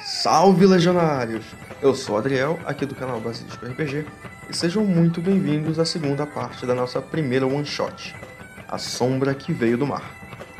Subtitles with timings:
[0.00, 1.44] Salve legionários!
[1.82, 4.06] Eu sou o Adriel, aqui do canal Basilisco RPG,
[4.48, 8.14] e sejam muito bem-vindos à segunda parte da nossa primeira one shot,
[8.68, 10.02] A Sombra que Veio do Mar.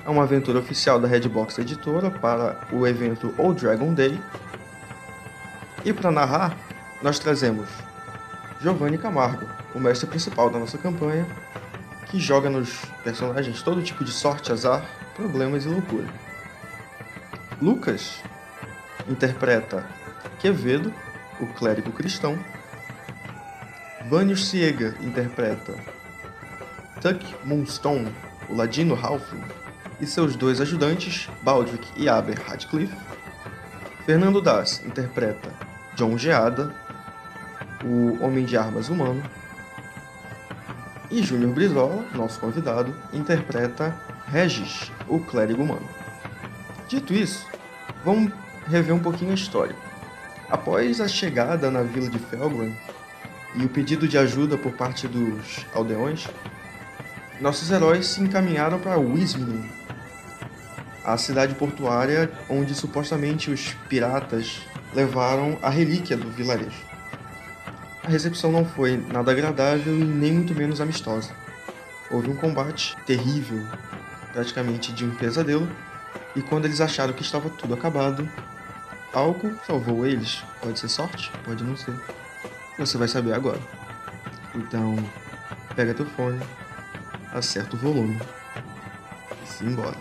[0.05, 4.21] É uma aventura oficial da Redbox Editora para o evento Old Dragon Day.
[5.85, 6.57] E para narrar,
[7.01, 7.69] nós trazemos
[8.61, 11.25] Giovanni Camargo, o mestre principal da nossa campanha,
[12.07, 14.85] que joga nos personagens todo tipo de sorte, azar,
[15.15, 16.09] problemas e loucura.
[17.63, 18.21] Lucas
[19.09, 19.85] interpreta
[20.41, 20.93] Quevedo,
[21.41, 22.39] o clérigo cristão.
[24.09, 25.75] Vanius Siega interpreta
[27.01, 28.13] Tuck Moonstone,
[28.49, 29.45] o ladino Halfling,
[30.01, 32.97] e seus dois ajudantes, Baldric e Aber Radcliffe.
[34.07, 35.51] Fernando Das interpreta
[35.95, 36.73] John Geada,
[37.85, 39.23] o Homem de Armas Humano.
[41.11, 43.95] E Júnior Brizola, nosso convidado, interpreta
[44.27, 45.89] Regis, o clérigo humano.
[46.89, 47.47] Dito isso,
[48.05, 48.33] vamos
[48.69, 49.75] rever um pouquinho a história.
[50.49, 52.75] Após a chegada na vila de Felgren
[53.55, 56.27] e o pedido de ajuda por parte dos aldeões,
[57.41, 59.71] nossos heróis se encaminharam para Wisminen,
[61.05, 64.61] a cidade portuária onde supostamente os piratas
[64.95, 66.87] levaram a relíquia do vilarejo.
[68.05, 71.31] A recepção não foi nada agradável e nem muito menos amistosa.
[72.11, 73.67] Houve um combate terrível,
[74.33, 75.69] praticamente de um pesadelo,
[76.35, 78.29] e quando eles acharam que estava tudo acabado,
[79.19, 80.43] algo salvou eles.
[80.63, 81.95] Pode ser sorte, pode não ser.
[82.79, 83.59] Você vai saber agora.
[84.55, 84.97] Então,
[85.75, 86.41] pega teu fone,
[87.33, 88.19] acerta o volume
[89.43, 89.97] e se embora.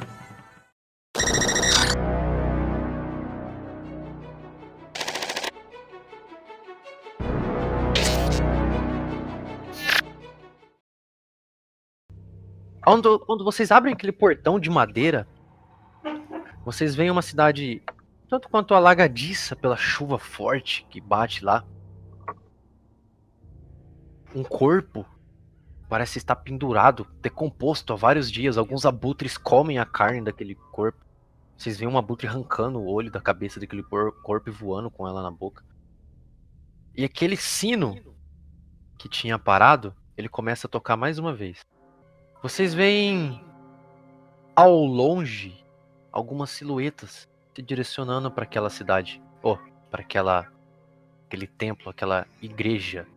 [12.84, 15.28] Quando, quando vocês abrem aquele portão de madeira,
[16.64, 17.82] vocês veem uma cidade
[18.30, 21.66] tanto quanto alagadiça pela chuva forte que bate lá.
[24.36, 25.06] Um corpo
[25.88, 28.58] parece estar pendurado, decomposto há vários dias.
[28.58, 31.06] Alguns abutres comem a carne daquele corpo.
[31.58, 35.24] Vocês veem um abutre arrancando o olho da cabeça daquele corpo e voando com ela
[35.24, 35.64] na boca.
[36.94, 37.96] E aquele sino
[38.98, 41.62] que tinha parado, ele começa a tocar mais uma vez.
[42.44, 43.42] Vocês veem
[44.56, 45.64] ao longe
[46.12, 49.58] algumas silhuetas se direcionando para aquela cidade, ou
[49.90, 50.48] para aquela
[51.26, 53.08] aquele templo, aquela igreja.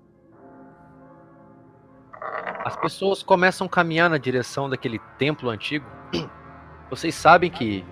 [2.65, 5.84] As pessoas começam a caminhar na direção daquele templo antigo.
[6.89, 7.84] Vocês sabem que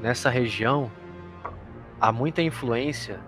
[0.00, 0.92] nessa região
[2.00, 3.20] há muita influência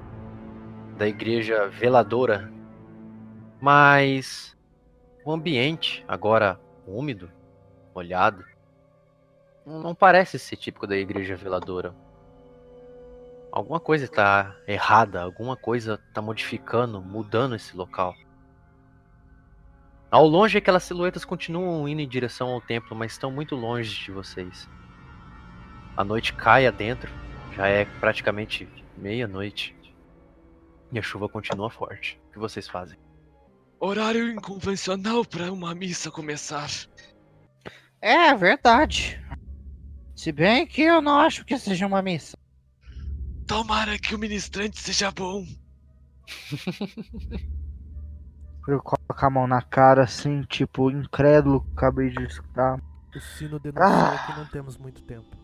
[0.97, 2.49] da igreja veladora,
[3.61, 4.57] mas
[5.25, 7.29] o ambiente agora úmido
[7.93, 8.45] molhado.
[9.67, 11.93] Não parece ser típico da igreja veladora.
[13.51, 18.15] Alguma coisa está errada, alguma coisa está modificando, mudando esse local.
[20.11, 24.11] Ao longe, aquelas silhuetas continuam indo em direção ao templo, mas estão muito longe de
[24.11, 24.69] vocês.
[25.97, 27.11] A noite cai adentro,
[27.55, 29.77] já é praticamente meia-noite.
[30.93, 32.19] E a chuva continua forte.
[32.29, 32.97] O que vocês fazem?
[33.81, 36.71] Horário inconvencional para uma missa começar.
[38.01, 39.21] É verdade.
[40.15, 42.38] Se bem que eu não acho que seja uma missa.
[43.49, 45.43] Tomara que o ministrante seja bom.
[48.69, 52.79] Eu coloco a mão na cara assim, tipo, incrédulo, acabei de escutar.
[53.17, 54.27] O sino denuncia ah.
[54.27, 55.35] que não temos muito tempo.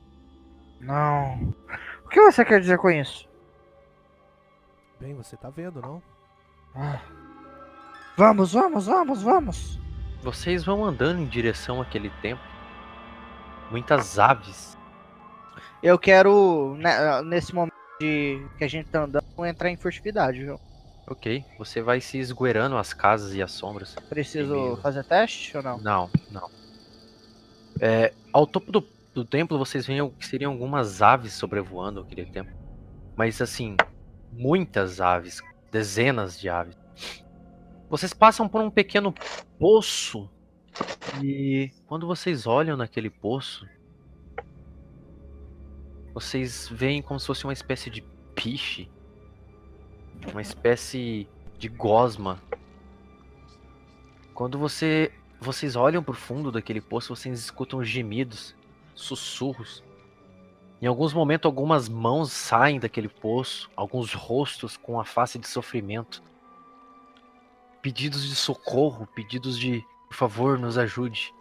[0.79, 1.55] Não.
[2.05, 3.27] O que você quer dizer com isso?
[5.01, 6.03] Bem, você tá vendo, não?
[6.75, 7.01] Ah.
[8.19, 9.81] Vamos, vamos, vamos, vamos.
[10.21, 12.45] Vocês vão andando em direção àquele templo.
[13.71, 14.77] Muitas aves.
[15.83, 20.61] Eu quero, né, nesse momento de que a gente tá andando, entrar em furtividade, viu?
[21.07, 23.95] Ok, você vai se esgueirando as casas e as sombras.
[24.09, 24.77] Preciso meio...
[24.79, 25.79] fazer teste ou não?
[25.79, 26.51] Não, não.
[27.81, 32.55] É, ao topo do, do templo vocês veem que seriam algumas aves sobrevoando aquele templo.
[33.17, 33.77] Mas assim,
[34.33, 36.77] muitas aves, dezenas de aves.
[37.91, 39.15] Vocês passam por um pequeno
[39.59, 40.29] poço.
[41.23, 43.69] E quando vocês olham naquele poço,
[46.15, 48.01] vocês veem como se fosse uma espécie de
[48.35, 48.89] piche.
[50.31, 51.29] Uma espécie
[51.59, 52.41] de gosma.
[54.33, 58.57] Quando você vocês olham para o fundo daquele poço, vocês escutam gemidos,
[58.95, 59.85] sussurros.
[60.81, 66.23] Em alguns momentos, algumas mãos saem daquele poço, alguns rostos com a face de sofrimento
[67.85, 71.35] pedidos de socorro, pedidos de, por favor, nos ajude.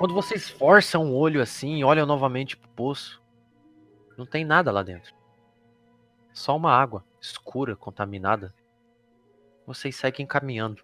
[0.00, 3.22] Quando vocês forçam o olho assim e olham novamente pro poço,
[4.16, 5.14] não tem nada lá dentro.
[6.32, 8.54] Só uma água escura, contaminada.
[9.66, 10.82] Vocês seguem caminhando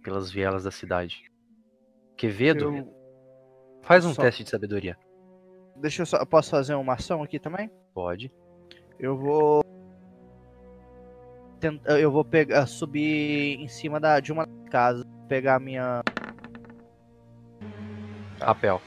[0.00, 1.28] pelas vielas da cidade.
[2.16, 2.94] Quevedo, Eu-
[3.82, 4.96] faz um só- teste de sabedoria.
[5.74, 6.24] Deixa eu só.
[6.24, 7.68] Posso fazer uma ação aqui também?
[7.92, 8.32] Pode.
[8.96, 9.64] Eu vou.
[11.58, 15.04] tent- Eu vou pegar, subir em cima da, de uma das casas.
[15.26, 16.00] Pegar a minha.
[18.40, 18.80] Rapel.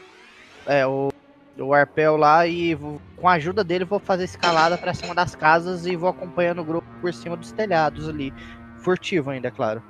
[0.66, 1.10] É, o,
[1.58, 5.36] o arpel lá e vou- com a ajuda dele vou fazer escalada pra cima das
[5.36, 8.34] casas e vou acompanhando o grupo por cima dos telhados ali.
[8.78, 9.82] Furtivo ainda, é claro.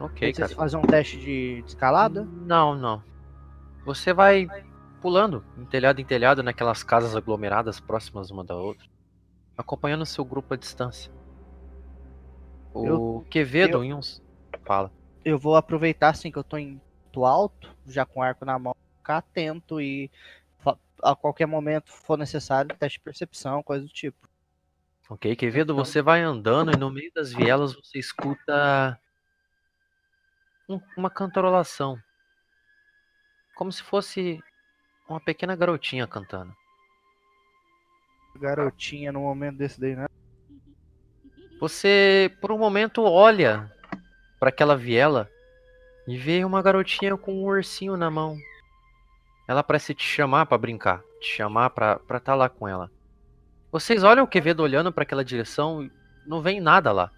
[0.00, 0.54] Ok, sei cara.
[0.54, 2.24] fazer um teste de, de escalada.
[2.24, 3.02] Não, não.
[3.84, 4.46] Você vai
[5.00, 8.86] pulando, em telhado em telhado, naquelas casas aglomeradas próximas uma da outra,
[9.56, 11.10] acompanhando seu grupo à distância.
[12.74, 14.22] O Eu- Quevedo, eu- em uns.
[14.64, 14.90] Fala.
[15.24, 16.80] Eu vou aproveitar assim que eu tô em
[17.18, 20.10] ponto alto, já com o arco na mão, ficar atento e
[21.02, 24.28] a qualquer momento for necessário, teste de percepção, coisa do tipo.
[25.08, 29.00] Ok, Quevedo, você vai andando e no meio das vielas você escuta
[30.68, 31.98] um- uma cantarolação.
[33.54, 34.42] Como se fosse
[35.08, 36.52] uma pequena garotinha cantando.
[38.36, 40.06] Garotinha no momento desse daí, né?
[41.60, 43.72] Você, por um momento, olha
[44.38, 45.28] para aquela viela
[46.08, 48.38] e vê uma garotinha com um ursinho na mão.
[49.46, 52.90] Ela parece te chamar para brincar, te chamar pra estar tá lá com ela.
[53.70, 55.92] Vocês olham o Quevedo olhando para aquela direção e
[56.26, 57.12] não vem nada lá.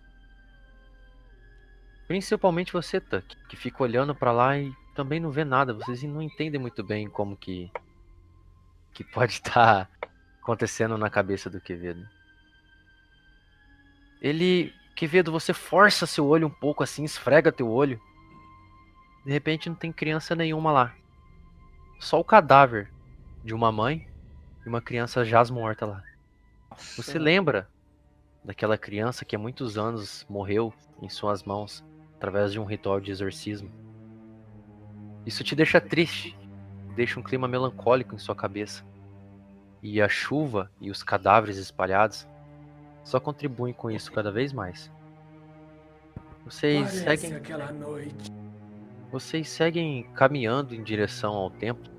[2.08, 5.72] Principalmente você, Tuck, que fica olhando para lá e também não vê nada.
[5.72, 7.70] Vocês não entendem muito bem como que
[8.92, 9.88] que pode estar
[10.42, 12.04] acontecendo na cabeça do Quevedo.
[14.20, 14.74] Ele.
[14.96, 17.98] Quevedo, você força seu olho um pouco assim, esfrega teu olho.
[19.24, 20.94] De repente não tem criança nenhuma lá.
[21.98, 22.90] Só o cadáver
[23.44, 24.08] de uma mãe
[24.64, 26.02] e uma criança jaz morta lá.
[26.96, 27.68] Você lembra
[28.42, 30.72] daquela criança que há muitos anos morreu
[31.02, 31.84] em suas mãos
[32.16, 33.70] através de um ritual de exorcismo?
[35.26, 36.36] Isso te deixa triste,
[36.94, 38.84] deixa um clima melancólico em sua cabeça.
[39.82, 42.26] E a chuva e os cadáveres espalhados
[43.04, 44.90] só contribuem com isso cada vez mais.
[46.44, 48.39] Vocês Parece seguem, aquela noite.
[49.10, 51.90] Vocês seguem caminhando em direção ao templo.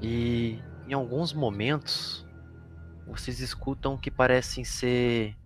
[0.00, 0.58] E
[0.88, 2.26] em alguns momentos
[3.06, 5.36] vocês escutam o que parecem ser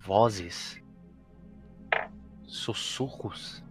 [0.00, 0.82] vozes,
[2.42, 3.62] sussurros.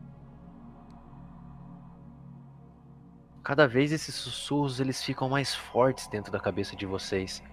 [3.43, 7.43] Cada vez esses sussurros eles ficam mais fortes dentro da cabeça de vocês,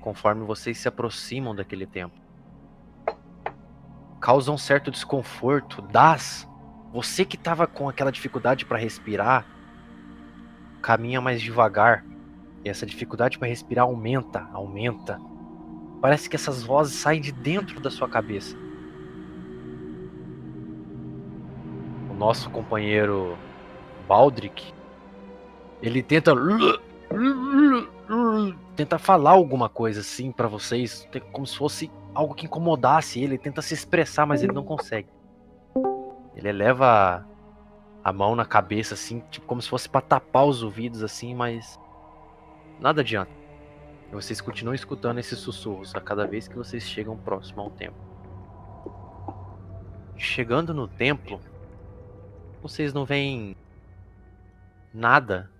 [0.00, 2.23] conforme vocês se aproximam daquele templo.
[4.24, 5.82] Causa um certo desconforto.
[5.82, 6.48] Das,
[6.90, 9.44] você que estava com aquela dificuldade para respirar,
[10.80, 12.02] caminha mais devagar.
[12.64, 15.20] E essa dificuldade para respirar aumenta, aumenta.
[16.00, 18.56] Parece que essas vozes saem de dentro da sua cabeça.
[22.10, 23.36] O nosso companheiro
[24.08, 24.72] Baldric,
[25.82, 26.32] ele tenta
[28.74, 33.60] tenta falar alguma coisa assim pra vocês, como se fosse algo que incomodasse ele, tenta
[33.60, 35.08] se expressar, mas ele não consegue.
[36.36, 37.26] Ele eleva
[38.02, 41.78] a mão na cabeça assim, tipo como se fosse pra tapar os ouvidos assim, mas
[42.78, 43.32] nada adianta.
[44.10, 48.02] E vocês continuam escutando esses sussurros a cada vez que vocês chegam próximo ao templo.
[50.16, 51.40] Chegando no templo,
[52.62, 53.56] vocês não veem
[54.92, 55.50] nada.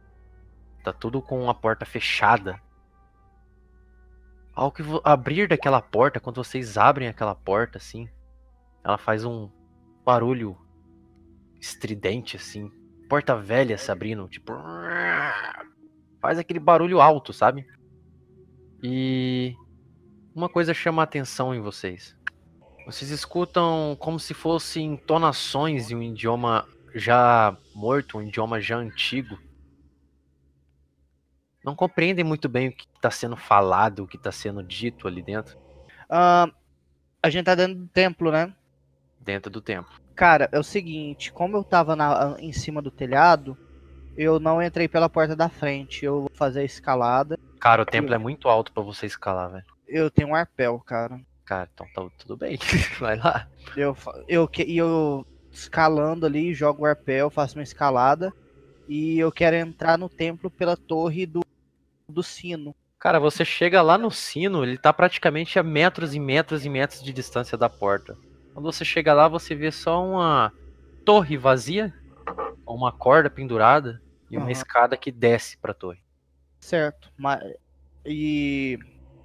[0.85, 2.61] Tá tudo com a porta fechada.
[4.55, 8.09] Ao que abrir daquela porta, quando vocês abrem aquela porta assim,
[8.85, 9.51] ela faz um
[10.05, 10.57] barulho
[11.61, 12.71] estridente assim,
[13.09, 14.53] porta velha se abrindo, tipo
[16.21, 17.67] faz aquele barulho alto, sabe?
[18.83, 19.55] E
[20.35, 22.17] uma coisa chama a atenção em vocês.
[22.87, 29.39] Vocês escutam como se fossem entonações de um idioma já morto, um idioma já antigo.
[31.65, 35.23] Não compreendem muito bem o que está sendo falado, o que está sendo dito ali
[35.23, 35.57] dentro,
[36.09, 36.47] Ah,
[37.23, 38.55] a gente tá dentro do templo, né?
[39.21, 39.91] dentro do templo.
[40.15, 43.57] Cara, é o seguinte, como eu tava na- em cima do telhado,
[44.17, 46.05] eu não entrei pela porta da frente.
[46.05, 47.39] Eu vou fazer a escalada.
[47.59, 49.65] Cara, o templo é muito alto para você escalar, velho.
[49.89, 51.19] Eu tenho um arpel, cara.
[51.45, 52.59] Cara, então tá tudo bem.
[53.01, 53.49] Vai lá.
[53.77, 53.97] Eu,
[54.29, 58.33] eu, que- eu escalando ali, jogo o arpel, faço uma escalada.
[58.87, 61.41] E eu quero entrar no templo pela torre do,
[62.09, 62.75] do sino.
[63.05, 67.03] Cara, você chega lá no sino, ele tá praticamente a metros e metros e metros
[67.03, 68.19] de distância da porta.
[68.55, 70.51] Quando você chega lá, você vê só uma
[71.05, 71.95] torre vazia,
[72.67, 74.53] uma corda pendurada e uma Aham.
[74.53, 76.01] escada que desce pra torre.
[76.63, 77.13] Certo.
[77.17, 77.43] Mas,
[78.07, 78.79] e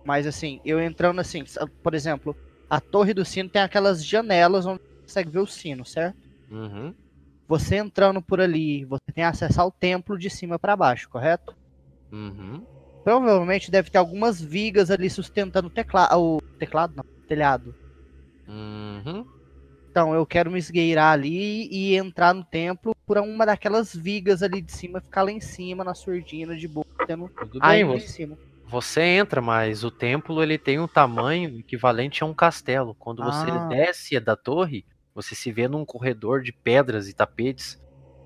[0.05, 1.43] Mas assim, eu entrando assim,
[1.83, 2.35] por exemplo,
[2.69, 6.17] a torre do sino tem aquelas janelas onde você consegue ver o sino, certo?
[6.49, 6.95] Uhum.
[7.49, 11.53] Você entrando por ali, você tem acesso ao templo de cima pra baixo, correto?
[12.11, 12.67] Uhum.
[13.03, 17.75] Provavelmente deve ter algumas vigas ali sustentando o teclado, o teclado não, o telhado.
[18.47, 19.25] Uhum.
[19.91, 24.61] Então eu quero me esgueirar ali e entrar no templo por uma daquelas vigas ali
[24.61, 28.05] de cima, ficar lá em cima na surdina de boa, tendo Tudo bem, ainda em
[28.05, 28.37] você, cima.
[28.63, 32.95] você entra, mas o templo ele tem um tamanho equivalente a um castelo.
[32.95, 33.67] Quando você Ah.
[33.67, 37.77] desce da torre, você se vê num corredor de pedras e tapetes,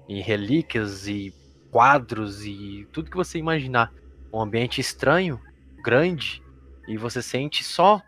[0.08, 1.36] e relíquias e
[1.72, 3.92] quadros e tudo que você imaginar.
[4.34, 5.40] Um ambiente estranho,
[5.84, 6.42] grande,
[6.88, 8.02] e você sente só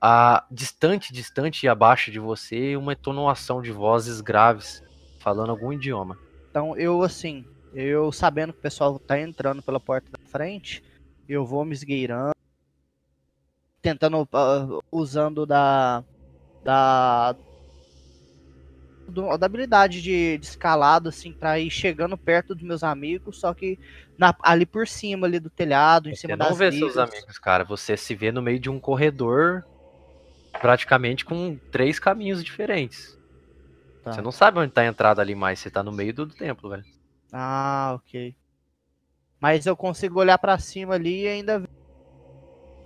[0.00, 4.82] a distante, distante e abaixo de você uma entonação de vozes graves
[5.18, 6.18] falando algum idioma.
[6.50, 10.84] Então eu assim, eu sabendo que o pessoal tá entrando pela porta da frente,
[11.26, 12.34] eu vou me esgueirando,
[13.80, 16.04] tentando ah, usando da
[16.62, 17.34] da
[19.08, 23.54] do- da habilidade de, de escalada assim para ir chegando perto dos meus amigos, só
[23.54, 23.78] que
[24.18, 27.38] na- ali por cima ali do telhado, em Você cima não das vê seus amigos,
[27.38, 27.64] cara.
[27.64, 29.64] Você se vê no meio de um corredor
[30.60, 33.18] praticamente com três caminhos diferentes.
[34.02, 34.14] Tá.
[34.14, 36.34] Você não sabe onde tá a entrada ali mais, você tá no meio do, do
[36.34, 36.84] templo, velho.
[37.32, 38.34] Ah, ok.
[39.40, 41.68] Mas eu consigo olhar pra cima ali e ainda ver.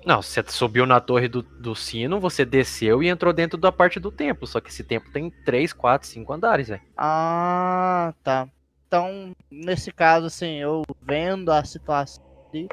[0.05, 3.99] Não, você subiu na torre do, do sino, você desceu e entrou dentro da parte
[4.00, 4.47] do templo.
[4.47, 6.83] Só que esse templo tem três, quatro, cinco andares, velho.
[6.97, 8.49] Ah, tá.
[8.87, 12.69] Então, nesse caso, assim, eu vendo a situação ali,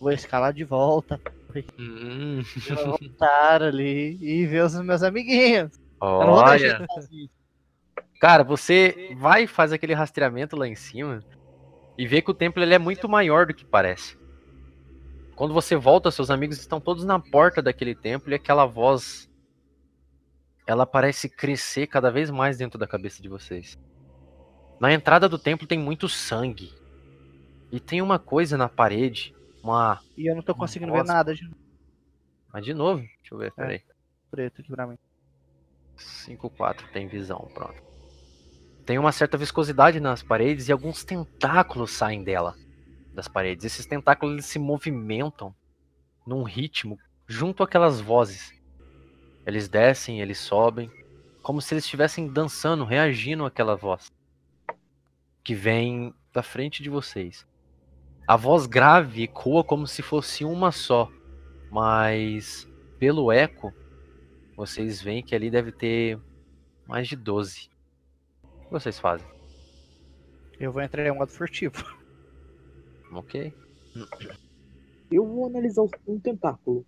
[0.00, 1.20] vou escalar de volta,
[1.78, 2.42] Hum,
[2.84, 5.70] voltar ali e ver os meus amiguinhos.
[6.00, 6.86] Vou olha.
[8.20, 11.20] Cara, você vai e faz aquele rastreamento lá em cima
[11.96, 14.16] e vê que o templo ele é muito maior do que parece.
[15.38, 19.30] Quando você volta, seus amigos estão todos na porta daquele templo e aquela voz
[20.66, 23.78] ela parece crescer cada vez mais dentro da cabeça de vocês.
[24.80, 26.74] Na entrada do templo tem muito sangue.
[27.70, 31.48] E tem uma coisa na parede, uma, E eu não tô conseguindo ver nada de
[32.52, 33.82] mas de novo, deixa eu ver, peraí.
[34.32, 34.98] preto aqui pra mim.
[35.96, 37.80] 5-4 tem visão, pronto.
[38.84, 42.56] Tem uma certa viscosidade nas paredes e alguns tentáculos saem dela,
[43.18, 43.64] das paredes.
[43.64, 45.52] Esses tentáculos eles se movimentam
[46.24, 46.96] num ritmo
[47.26, 48.54] junto àquelas vozes.
[49.44, 50.88] Eles descem, eles sobem,
[51.42, 54.06] como se eles estivessem dançando, reagindo àquela voz
[55.42, 57.44] que vem da frente de vocês.
[58.24, 61.10] A voz grave ecoa como se fosse uma só,
[61.72, 62.68] mas
[63.00, 63.72] pelo eco
[64.54, 66.20] vocês veem que ali deve ter
[66.86, 67.68] mais de 12.
[68.44, 69.26] O que vocês fazem?
[70.60, 71.82] Eu vou entrar em modo furtivo.
[73.12, 73.52] Ok.
[75.10, 76.86] Eu vou analisar um tentáculo.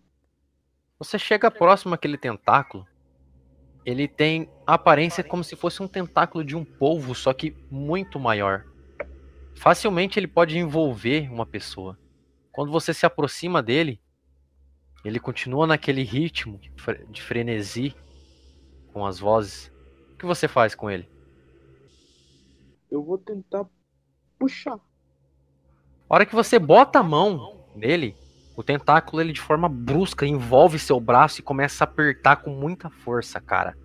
[0.99, 2.87] Você chega próximo àquele tentáculo.
[3.85, 8.67] Ele tem aparência como se fosse um tentáculo de um polvo, só que muito maior.
[9.57, 11.99] Facilmente ele pode envolver uma pessoa.
[12.53, 14.01] Quando você se aproxima dele,
[15.05, 16.61] ele continua naquele ritmo
[17.09, 17.95] de frenesi
[18.93, 19.73] com as vozes.
[20.13, 21.09] O que você faz com ele?
[22.91, 23.67] Eu vou tentar
[24.39, 24.79] puxar.
[26.11, 28.17] A hora que você bota a mão nele,
[28.57, 32.91] o tentáculo ele de forma brusca envolve seu braço e começa a apertar com muita
[32.91, 33.79] força, cara.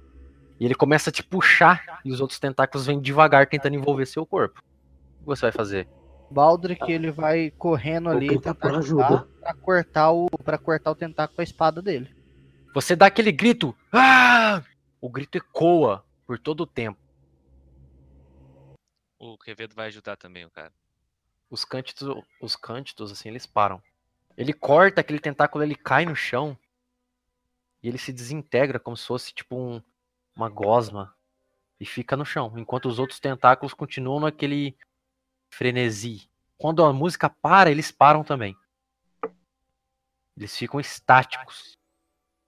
[0.59, 4.25] E ele começa a te puxar e os outros tentáculos vêm devagar tentando envolver seu
[4.25, 4.59] corpo.
[5.17, 5.87] O que você vai fazer?
[6.31, 9.27] Baldric, ele vai correndo ali tentar por ajudar ajuda.
[9.39, 12.09] pra cortar o para cortar o tentáculo com a espada dele.
[12.73, 13.75] Você dá aquele grito.
[13.93, 14.63] Ah!
[14.99, 16.99] O grito ecoa por todo o tempo.
[19.19, 20.73] O Quevedo vai ajudar também, o cara.
[21.49, 23.81] Os cântitos, os cântitos assim, eles param.
[24.37, 26.57] Ele corta aquele tentáculo, ele cai no chão
[27.81, 29.81] e ele se desintegra como se fosse tipo um,
[30.35, 31.15] uma gosma
[31.79, 34.77] e fica no chão, enquanto os outros tentáculos continuam naquele
[35.49, 36.29] frenesi.
[36.57, 38.55] Quando a música para, eles param também.
[40.35, 41.77] Eles ficam estáticos.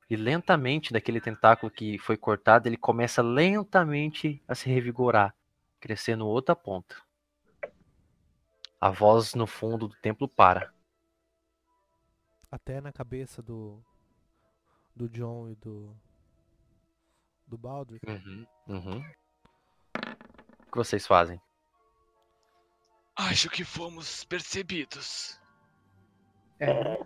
[0.10, 5.36] E lentamente daquele tentáculo que foi cortado, ele começa lentamente a se revigorar,
[5.80, 6.96] crescendo outra ponta.
[8.80, 10.74] A voz no fundo do templo para.
[12.52, 13.84] Até na cabeça do.
[14.96, 15.96] Do John e do.
[17.46, 18.06] Do Baldric.
[18.08, 18.48] Uhum.
[18.68, 19.12] Uhum.
[20.68, 21.42] O que vocês fazem?
[23.16, 25.40] Acho que fomos percebidos.
[26.60, 27.04] É,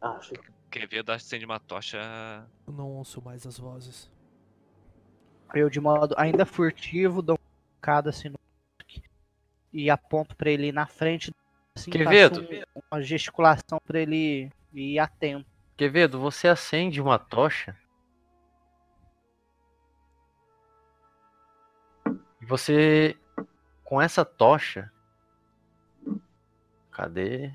[0.00, 0.34] Acho.
[0.70, 1.98] Quevedo acende uma tocha.
[2.66, 4.10] Eu não ouço mais as vozes.
[5.54, 8.38] eu de modo ainda furtivo dou uma cada assim no
[9.74, 11.34] e aponto pra ele na frente
[11.76, 12.40] assim, Quevedo.
[12.40, 15.44] um- uma gesticulação pra ele ir atento.
[15.76, 17.76] Quevedo, você acende uma tocha.
[22.40, 23.16] E você,
[23.82, 24.90] com essa tocha.
[26.92, 27.52] Cadê?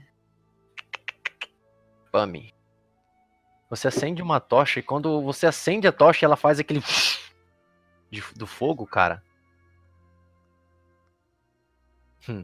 [2.12, 2.54] Pami.
[3.70, 6.82] Você acende uma tocha e quando você acende a tocha, ela faz aquele.
[8.12, 9.24] de- do fogo, cara.
[12.28, 12.44] Hum.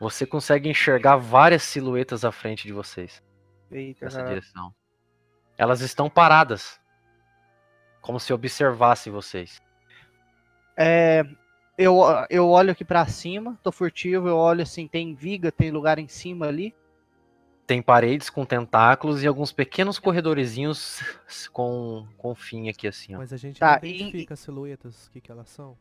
[0.00, 3.22] Você consegue enxergar várias silhuetas à frente de vocês
[3.70, 4.40] Eita, nessa caralho.
[4.40, 4.74] direção.
[5.56, 6.80] Elas estão paradas.
[8.00, 9.62] Como se observassem vocês.
[10.76, 11.24] É,
[11.78, 15.98] eu, eu olho aqui pra cima, tô furtivo, eu olho assim, tem viga, tem lugar
[16.00, 16.74] em cima ali.
[17.64, 21.00] Tem paredes com tentáculos e alguns pequenos corredorzinhos
[21.52, 23.18] com, com fim aqui assim, ó.
[23.18, 25.78] Mas a gente Tá, não e- identifica as silhuetas, o que, que elas são?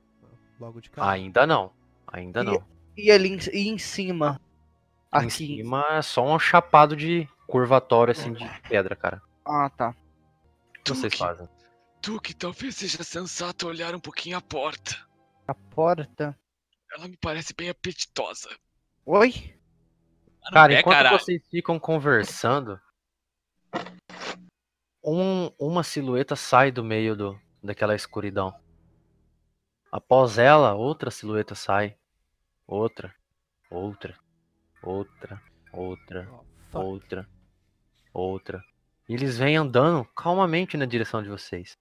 [0.59, 1.09] Logo de cara.
[1.09, 1.71] Ainda não.
[2.07, 2.63] Ainda E- não.
[2.97, 4.39] E ali em, e em cima.
[5.11, 5.25] Aqui.
[5.25, 9.21] Em cima é só um chapado de curvatório assim de pedra, cara.
[9.45, 9.89] Ah, tá.
[9.89, 11.47] O que vocês que- fazem?
[12.01, 14.97] Tu que talvez seja sensato olhar um pouquinho a porta.
[15.47, 16.37] A porta.
[16.95, 18.49] Ela me parece bem apetitosa.
[19.05, 19.55] Oi?
[20.51, 21.19] Cara, é, enquanto caralho.
[21.19, 22.79] vocês ficam conversando,
[25.03, 28.53] um- uma silhueta sai do meio do, daquela escuridão.
[29.91, 31.97] Após ela, outra silhueta sai.
[32.65, 33.13] Outra,
[33.69, 34.17] outra,
[34.81, 35.41] outra,
[35.73, 36.41] outra,
[36.73, 37.29] Oh, outra,
[38.13, 38.63] outra.
[39.07, 41.77] E eles vêm andando calmamente na direção de vocês.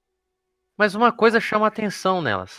[0.76, 2.56] Mas uma coisa chama atenção nelas.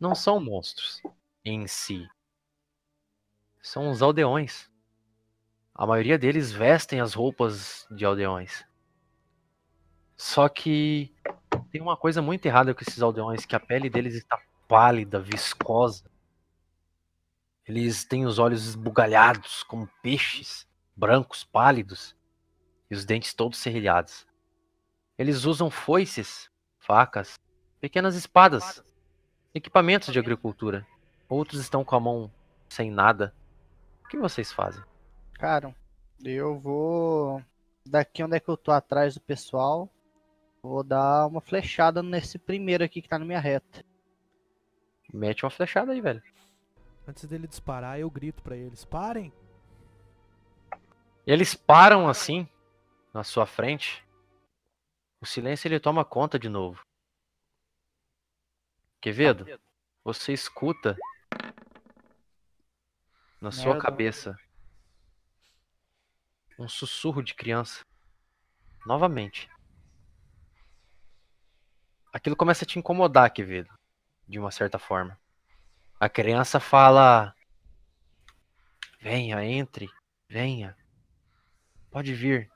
[0.00, 1.02] Não são monstros
[1.44, 2.08] em si.
[3.60, 4.70] São os aldeões.
[5.74, 8.64] A maioria deles vestem as roupas de aldeões.
[10.22, 11.12] Só que
[11.72, 16.04] tem uma coisa muito errada com esses aldeões, que a pele deles está pálida, viscosa.
[17.66, 20.64] Eles têm os olhos esbugalhados, como peixes,
[20.94, 22.16] brancos, pálidos,
[22.88, 24.24] e os dentes todos serrilhados.
[25.18, 27.36] Eles usam foices, facas,
[27.80, 28.80] pequenas espadas,
[29.52, 30.86] equipamentos de agricultura.
[31.28, 32.32] Outros estão com a mão
[32.68, 33.34] sem nada.
[34.04, 34.84] O que vocês fazem?
[35.34, 35.74] Cara,
[36.24, 37.42] eu vou.
[37.84, 39.90] Daqui onde é que eu tô atrás do pessoal.
[40.62, 43.84] Vou dar uma flechada nesse primeiro aqui que tá na minha reta.
[45.12, 46.22] Mete uma flechada aí, velho.
[47.06, 49.32] Antes dele disparar, eu grito pra eles: parem!
[51.26, 52.48] E eles param assim,
[53.12, 54.06] na sua frente.
[55.20, 56.84] O silêncio ele toma conta de novo.
[59.00, 59.46] Quevedo,
[60.04, 60.96] você escuta
[63.40, 63.82] na sua Merda.
[63.82, 64.38] cabeça
[66.56, 67.84] um sussurro de criança.
[68.86, 69.51] Novamente.
[72.12, 73.70] Aquilo começa a te incomodar, Quevedo,
[74.28, 75.18] de uma certa forma.
[75.98, 77.34] A criança fala:
[79.00, 79.88] Venha, entre,
[80.28, 80.76] venha.
[81.90, 82.50] Pode vir.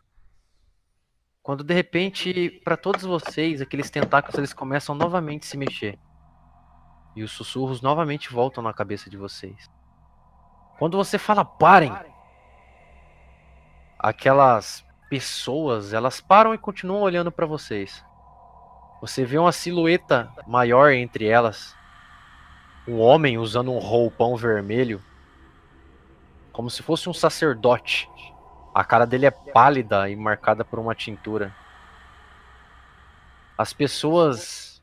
[1.43, 5.99] Quando de repente, para todos vocês, aqueles tentáculos eles começam novamente a se mexer.
[7.15, 9.71] E os sussurros novamente voltam na cabeça de vocês.
[10.79, 11.93] Quando você fala parem,
[13.99, 18.05] aquelas pessoas, elas param e continuam olhando para vocês.
[19.07, 21.77] Você vê uma silhueta maior entre elas.
[22.89, 25.01] Um homem usando um roupão vermelho,
[26.51, 28.11] como se fosse um sacerdote.
[28.75, 31.55] A cara dele é pálida e marcada por uma tintura.
[33.57, 34.83] As pessoas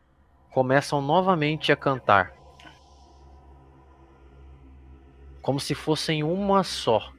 [0.51, 2.31] começam novamente a cantar.
[5.41, 7.12] Como se fossem uma só.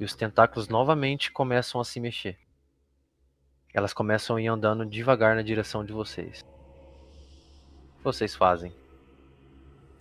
[0.00, 2.47] E os tentáculos novamente começam a se mexer.
[3.72, 6.40] Elas começam a ir andando devagar na direção de vocês.
[6.40, 8.72] O que vocês fazem?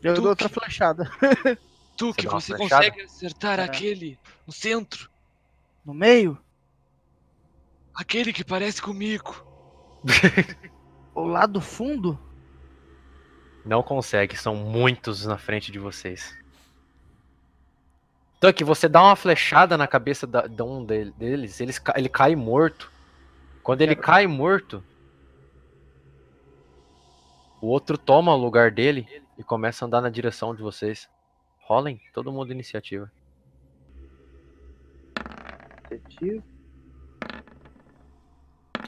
[0.01, 1.09] Eu Tu dou outra que- flechada.
[1.97, 2.85] Tu Você que você flechada?
[2.85, 3.63] consegue acertar É.
[3.63, 5.09] aquele no centro.
[5.83, 6.37] No meio?
[7.95, 9.43] Aquele que parece comigo.
[11.15, 12.19] O lado do fundo?
[13.65, 16.37] Não consegue, são muitos na frente de vocês.
[18.39, 22.35] Tuck, você dá uma flechada na cabeça da- de um del- deles, eles ele cai
[22.35, 22.91] morto.
[23.67, 24.81] Quando ele cai morto,
[27.59, 29.05] o outro toma o lugar dele
[29.37, 31.09] e começa a andar na direção de vocês.
[31.63, 33.11] Rolem, todo mundo iniciativa.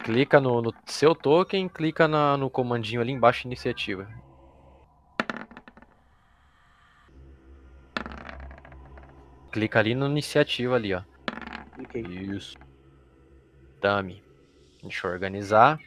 [0.06, 4.08] Clica no, no seu token, clica na- no comandinho ali embaixo, iniciativa.
[9.52, 11.02] Clica ali no iniciativa ali, ó.
[11.76, 12.02] Cliquei.
[12.04, 12.58] Isso.
[13.82, 14.29] Tami.
[14.82, 15.80] Deixa eu organizar.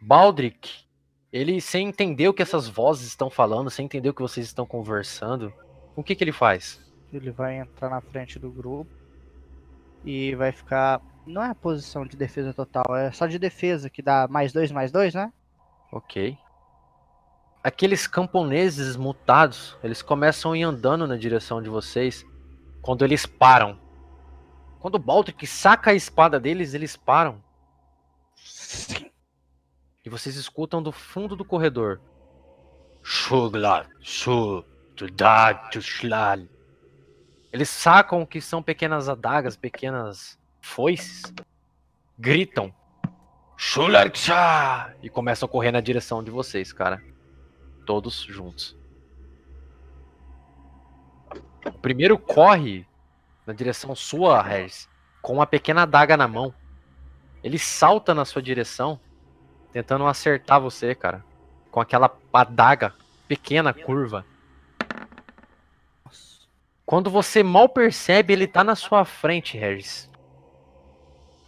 [0.00, 0.84] Baldric.
[1.32, 4.66] Ele, sem entender o que essas vozes estão falando, sem entender o que vocês estão
[4.66, 5.52] conversando,
[5.94, 6.80] o que que ele faz?
[7.12, 8.90] Ele vai entrar na frente do grupo.
[10.04, 11.00] E vai ficar.
[11.26, 14.72] Não é a posição de defesa total, é só de defesa que dá mais dois,
[14.72, 15.30] mais dois, né?
[15.92, 16.36] Ok.
[17.62, 22.24] Aqueles camponeses mutados, eles começam a ir andando na direção de vocês
[22.80, 23.78] quando eles param.
[24.80, 27.42] Quando o Baltric saca a espada deles, eles param.
[30.04, 32.00] E vocês escutam do fundo do corredor.
[37.52, 41.22] Eles sacam que são pequenas adagas, pequenas foices.
[42.18, 42.74] Gritam.
[45.02, 47.02] E começam a correr na direção de vocês, cara.
[47.84, 48.76] Todos juntos.
[51.66, 52.86] O primeiro corre
[53.46, 54.88] na direção sua, Regis,
[55.20, 56.54] com uma pequena adaga na mão.
[57.42, 59.00] Ele salta na sua direção,
[59.72, 61.24] tentando acertar você, cara.
[61.70, 62.94] Com aquela adaga
[63.26, 64.24] pequena, curva.
[66.84, 70.10] Quando você mal percebe, ele tá na sua frente, Regis.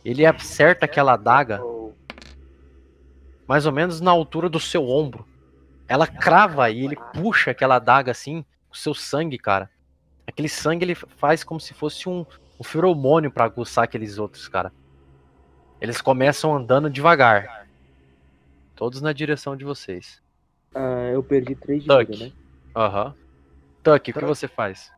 [0.05, 1.61] Ele acerta aquela adaga
[3.47, 5.27] mais ou menos na altura do seu ombro.
[5.89, 9.69] Ela crava e ele puxa aquela adaga assim, o seu sangue, cara.
[10.27, 12.25] Aquele sangue ele faz como se fosse um,
[12.59, 14.73] um feromônio pra aguçar aqueles outros, cara.
[15.83, 17.67] Eles começam andando devagar.
[18.77, 20.23] Todos na direção de vocês.
[20.73, 22.13] Ah, eu perdi 3 de Tuck.
[22.13, 22.33] vida, né?
[22.77, 23.15] Aham.
[23.83, 24.93] Tuck, o que você faz?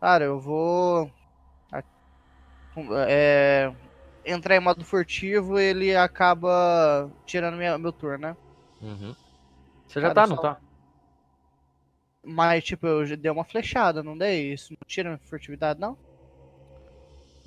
[0.00, 1.10] Cara, eu vou.
[3.08, 3.72] É...
[4.24, 8.36] Entrar em modo furtivo, ele acaba tirando minha- meu turno, né?
[8.82, 9.16] Uhum.
[9.86, 10.60] Você já Cara, tá, não só- tá?
[12.22, 14.52] Mas, tipo, eu já dei uma flechada, não dei?
[14.52, 15.96] Isso não tira minha furtividade, não?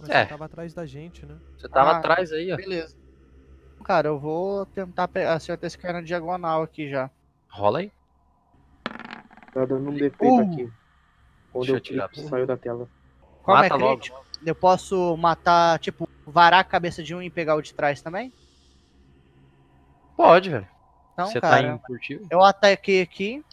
[0.02, 0.24] Mas É.
[0.24, 1.38] você tava atrás da gente, né?
[1.58, 2.58] Você tava Ah, atrás aí, ó.
[2.58, 2.96] Beleza.
[3.86, 7.10] Cara, eu vou tentar acertar esse cara na diagonal aqui já.
[7.50, 7.92] Rola aí.
[9.54, 10.42] Tá dando um defeito Uh!
[10.42, 10.70] aqui.
[11.52, 12.90] Quando Deixa eu eu tirar clico, saiu da tela.
[13.44, 13.98] Como Mata é logo.
[13.98, 18.02] crítico, eu posso matar, tipo, varar a cabeça de um e pegar o de trás
[18.02, 18.32] também?
[20.16, 20.68] Pode, velho.
[21.14, 22.28] Então, Você cara, tá em furtivo?
[22.30, 23.44] eu ataquei aqui,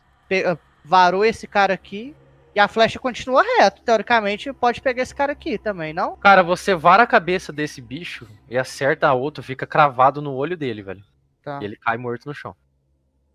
[0.84, 2.14] varou esse cara aqui,
[2.58, 3.82] e a flecha continua reto.
[3.82, 6.16] Teoricamente, pode pegar esse cara aqui também, não?
[6.16, 10.56] Cara, você vara a cabeça desse bicho e acerta a outro, fica cravado no olho
[10.56, 11.04] dele, velho.
[11.40, 12.56] Tá, E ele cai morto no chão.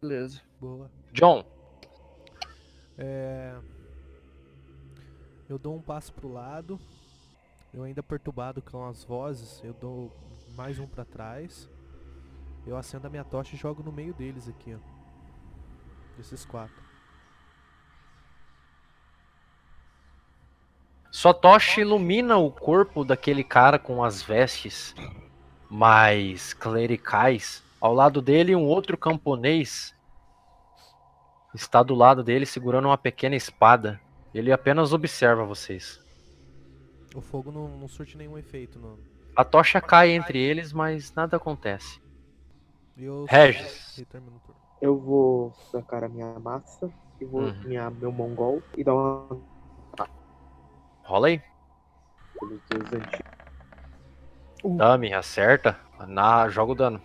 [0.02, 0.42] beleza.
[0.60, 0.92] Boa.
[1.14, 1.46] John,
[2.98, 3.56] É...
[5.48, 6.78] Eu dou um passo pro lado.
[7.74, 10.12] Eu ainda perturbado com as vozes, eu dou
[10.54, 11.70] mais um pra trás.
[12.68, 16.18] Eu acendo a minha tocha e jogo no meio deles aqui, ó.
[16.18, 16.83] Desses quatro.
[21.14, 24.96] Sua tocha ilumina o corpo daquele cara com as vestes
[25.70, 27.64] mais clericais.
[27.80, 29.94] Ao lado dele, um outro camponês
[31.54, 34.02] está do lado dele segurando uma pequena espada.
[34.34, 36.02] Ele apenas observa vocês.
[37.14, 38.98] O fogo não, não surte nenhum efeito, não.
[39.36, 42.02] A tocha cai entre eles, mas nada acontece.
[42.98, 44.04] Eu Regis.
[44.82, 47.62] Eu vou sacar a minha massa e vou Uhum.
[47.66, 49.53] minha, meu mongol e dar uma
[51.04, 51.42] Rola aí.
[52.40, 54.78] pelos deuses antigos.
[54.78, 55.78] Dame, acerta.
[56.08, 57.02] Na, joga o dano.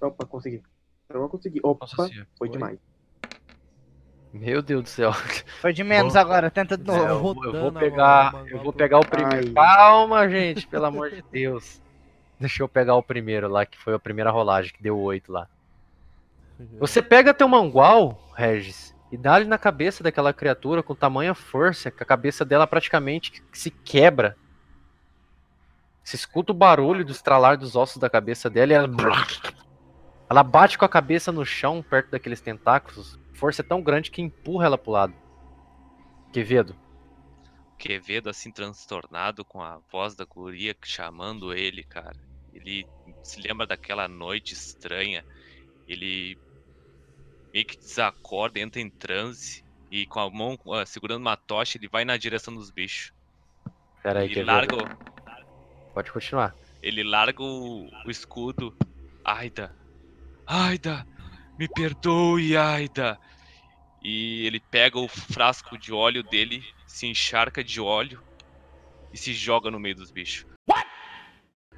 [0.00, 0.62] Opa, consegui.
[1.08, 1.60] Eu não consegui.
[1.62, 2.28] Opa, Nossa senhora.
[2.38, 2.78] foi demais.
[4.32, 5.12] Meu Deus do céu.
[5.60, 6.20] Foi de menos Bom.
[6.20, 7.02] agora, tenta de novo.
[7.04, 9.48] eu, vou- eu vou pegar, eu vou pegar o primeiro.
[9.48, 9.52] Ai.
[9.52, 11.80] Calma, gente, pelo amor de Deus.
[12.38, 15.48] Deixa eu pegar o primeiro lá, que foi a primeira rolagem, que deu 8 lá.
[16.78, 22.02] Você pega teu mangual, Regis, e dá-lhe na cabeça daquela criatura com tamanha força que
[22.02, 24.36] a cabeça dela praticamente se quebra.
[26.02, 28.88] Você escuta o barulho do estralar dos ossos da cabeça dela e ela.
[30.28, 33.18] Ela bate com a cabeça no chão, perto daqueles tentáculos.
[33.32, 35.14] Força é tão grande que empurra ela pro lado.
[36.32, 36.76] Quevedo.
[37.76, 42.16] Quevedo assim transtornado com a voz da guria chamando ele, cara.
[42.52, 42.86] Ele
[43.22, 45.24] se lembra daquela noite estranha.
[45.88, 46.38] Ele
[47.52, 51.88] meio que desacorda, entra em transe e com a mão ah, segurando uma tocha, ele
[51.88, 53.12] vai na direção dos bichos.
[54.02, 56.54] Pera aí, ele larga, o- Pode continuar.
[56.82, 58.74] ele larga o, o escudo.
[59.24, 59.74] Aida,
[60.46, 61.06] Aida,
[61.58, 63.18] me perdoe, Aida.
[64.02, 68.22] E ele pega o frasco de óleo dele, se encharca de óleo
[69.12, 70.46] e se joga no meio dos bichos.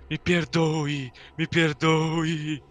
[0.09, 2.63] Me perdoe, me perdoe.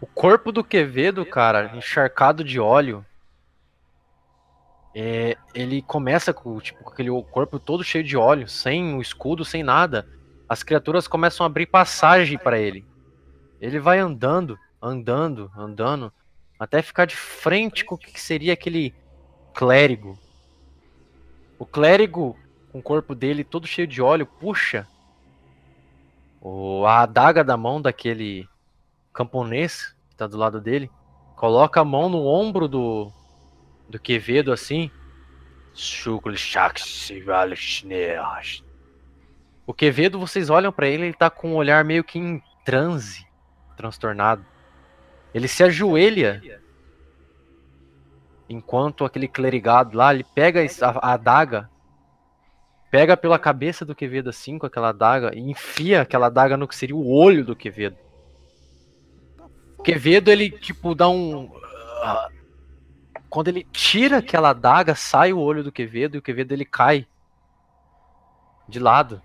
[0.00, 3.04] O corpo do Quevedo, cara, encharcado de óleo.
[4.94, 9.44] é, ele começa com, tipo, com aquele corpo todo cheio de óleo, sem o escudo,
[9.44, 10.08] sem nada.
[10.48, 12.84] As criaturas começam a abrir passagem para ele.
[13.60, 16.12] Ele vai andando, andando, andando,
[16.58, 18.94] até ficar de frente com o que seria aquele
[19.52, 20.18] clérigo.
[21.58, 22.36] O clérigo
[22.72, 24.86] com o corpo dele todo cheio de óleo, puxa
[26.40, 28.48] o, a adaga da mão daquele
[29.18, 30.88] camponês que tá do lado dele,
[31.34, 33.10] coloca a mão no ombro do,
[33.88, 34.92] do Quevedo assim.
[39.66, 43.26] O Quevedo, vocês olham pra ele, ele tá com um olhar meio que em transe,
[43.76, 44.46] transtornado.
[45.34, 46.40] Ele se ajoelha
[48.48, 51.68] enquanto aquele clerigado lá, ele pega a, a adaga,
[52.88, 56.76] pega pela cabeça do Quevedo assim, com aquela adaga, e enfia aquela adaga no que
[56.76, 58.07] seria o olho do Quevedo.
[59.78, 61.50] O Quevedo, ele, tipo, dá um.
[62.02, 62.28] ah,
[63.30, 67.06] Quando ele tira aquela adaga, sai o olho do Quevedo e o Quevedo ele cai
[68.68, 69.22] de lado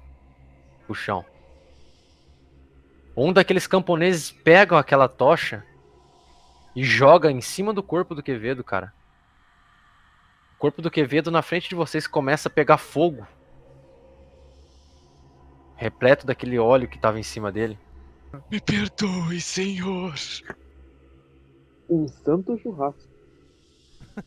[0.85, 1.25] pro chão.
[3.15, 5.65] Um daqueles camponeses pega aquela tocha
[6.75, 8.93] e joga em cima do corpo do Quevedo, cara.
[10.55, 13.27] O corpo do Quevedo na frente de vocês começa a pegar fogo.
[15.75, 17.77] Repleto daquele óleo que tava em cima dele.
[18.51, 20.13] Me perdoe, senhor.
[21.89, 23.11] Um santo churrasco.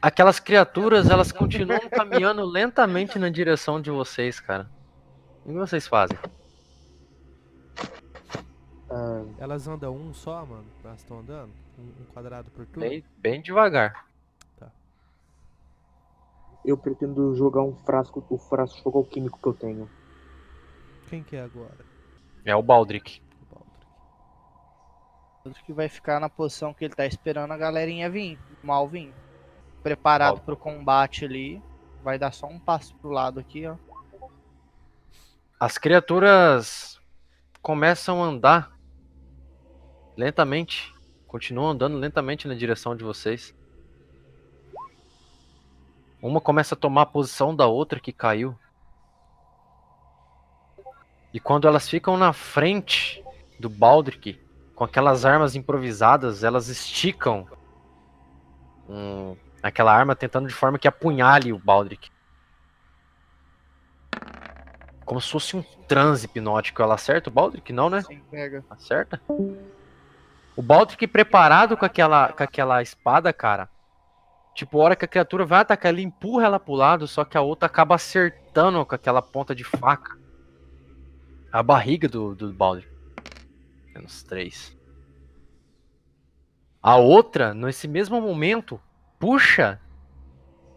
[0.00, 4.70] Aquelas criaturas, elas continuam caminhando lentamente na direção de vocês, cara.
[5.44, 6.18] O que vocês fazem?
[8.90, 10.64] Ah, Elas andam um só, mano?
[10.82, 11.52] Elas estão andando?
[11.78, 12.88] Um, um quadrado por turno?
[12.88, 14.06] Bem, bem devagar.
[16.64, 19.90] eu pretendo jogar um frasco, o frasco de fogo alquímico que eu tenho.
[21.10, 21.93] Quem que é agora?
[22.44, 23.22] É o Baldric.
[23.50, 23.54] O
[25.44, 25.72] Baldric.
[25.72, 29.14] Vai ficar na posição que ele tá esperando a galerinha vir, mal vir.
[29.82, 30.44] Preparado Mal.
[30.44, 31.62] pro combate ali.
[32.02, 33.76] Vai dar só um passo pro lado aqui, ó.
[35.58, 37.00] As criaturas
[37.62, 38.78] começam a andar
[40.16, 40.94] lentamente.
[41.26, 43.54] Continuam andando lentamente na direção de vocês.
[46.20, 48.58] Uma começa a tomar a posição da outra que caiu.
[51.34, 53.20] E quando elas ficam na frente
[53.58, 54.40] do Baldric,
[54.72, 57.44] com aquelas armas improvisadas, elas esticam
[58.88, 62.08] um- aquela arma tentando de forma que apunhale o Baldric.
[65.04, 66.80] Como se fosse um transe hipnótico.
[66.80, 67.72] Ela acerta o Baldric?
[67.72, 68.02] Não, né?
[68.02, 68.64] Sim, pega.
[68.70, 69.20] Acerta?
[69.28, 73.68] O Baldric preparado com aquela, com aquela espada, cara.
[74.54, 77.36] Tipo, a hora que a criatura vai atacar, ele empurra ela pro lado, só que
[77.36, 80.16] a outra acaba acertando com aquela ponta de faca.
[81.54, 82.88] A barriga do, do Baldric.
[83.94, 84.76] Menos três.
[86.82, 88.80] A outra, nesse mesmo momento,
[89.20, 89.80] puxa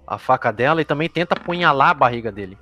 [0.05, 2.59] a faca dela e também tenta apunhalar a barriga dele.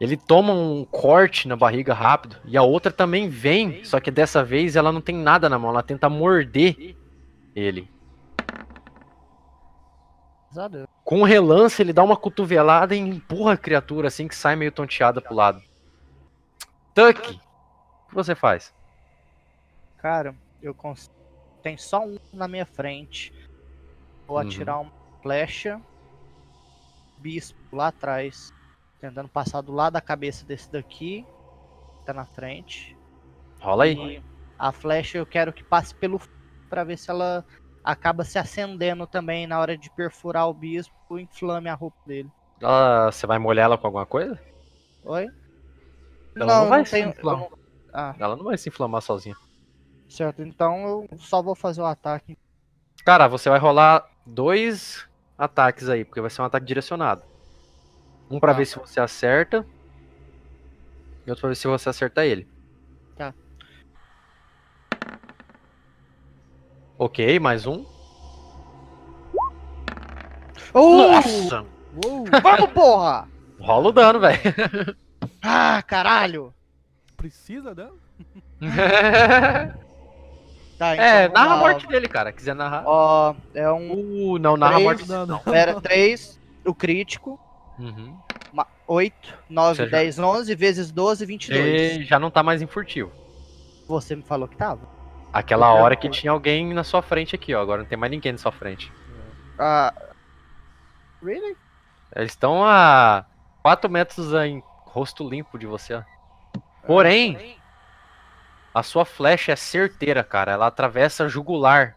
[0.00, 4.42] Ele toma um corte na barriga rápido e a outra também vem, só que dessa
[4.42, 6.96] vez ela não tem nada na mão, ela tenta morder
[7.54, 7.91] ele.
[11.04, 14.72] Com um relance, ele dá uma cotovelada e empurra a criatura assim que sai meio
[14.72, 15.60] tonteada pro lado.
[16.94, 18.74] Tuck, o que você faz?
[19.98, 21.10] Cara, eu cons...
[21.62, 23.32] tem só um na minha frente.
[24.26, 24.46] Vou Uhum.
[24.46, 25.80] atirar uma flecha.
[27.18, 28.52] Bispo lá atrás.
[29.00, 31.24] Tentando passar do lado da cabeça desse daqui.
[32.04, 32.96] Tá na frente.
[33.60, 33.94] Rola aí.
[34.18, 34.22] E
[34.58, 36.20] a flecha eu quero que passe pelo
[36.68, 37.44] pra ver se ela
[37.84, 42.30] acaba se acendendo também na hora de perfurar o bispo inflame a roupa dele.
[42.60, 44.38] Ela- você vai molhar ela com alguma coisa?
[45.04, 45.26] Oi?
[46.36, 47.06] Ela não eu vai se tenho.
[47.06, 47.40] eu inflamar.
[47.50, 47.58] não-
[47.94, 49.36] Ah, Ela não vai se inflamar sozinha.
[50.08, 50.42] certo.
[50.42, 52.38] Então eu só vou fazer o ataque.
[53.04, 57.22] Cara, você vai rolar dois ataques aí, porque vai ser um ataque direcionado.
[58.30, 58.58] Um pra Tá.
[58.58, 59.66] ver se você acerta.
[61.26, 62.48] E outro pra ver se você acerta ele.
[63.16, 63.34] Tá.
[67.04, 67.84] Ok, mais um.
[70.72, 70.98] Oh!
[70.98, 71.66] Nossa!
[72.04, 72.24] Uou!
[72.40, 73.28] Vamos, porra!
[73.58, 74.38] Rola o dano, velho.
[75.42, 76.54] Ah, caralho!
[77.16, 77.96] Precisa dela?
[80.78, 82.32] Tá, é, então, narra a morte dele, cara.
[82.32, 82.82] Quiser narrar.
[82.86, 83.92] Ó, é um.
[84.32, 85.38] Uh, não, narra a morte não.
[85.38, 87.38] Pera, 3, o crítico.
[87.78, 88.16] Uhum.
[88.88, 91.94] 8, 9, Você já- 10, 11, vezes 12, 22.
[91.94, 93.12] Você já não tá mais em furtivo.
[93.86, 94.91] Você me falou que tava?
[95.32, 97.62] Aquela hora que tinha alguém na sua frente aqui, ó.
[97.62, 98.92] Agora não tem mais ninguém na sua frente.
[99.58, 99.94] Ah.
[101.22, 101.56] Really?
[102.14, 103.24] Eles estão a
[103.62, 106.02] 4 metros em rosto limpo de você, ó.
[106.86, 107.56] Porém,
[108.74, 110.52] a sua flecha é certeira, cara.
[110.52, 111.96] Ela atravessa a jugular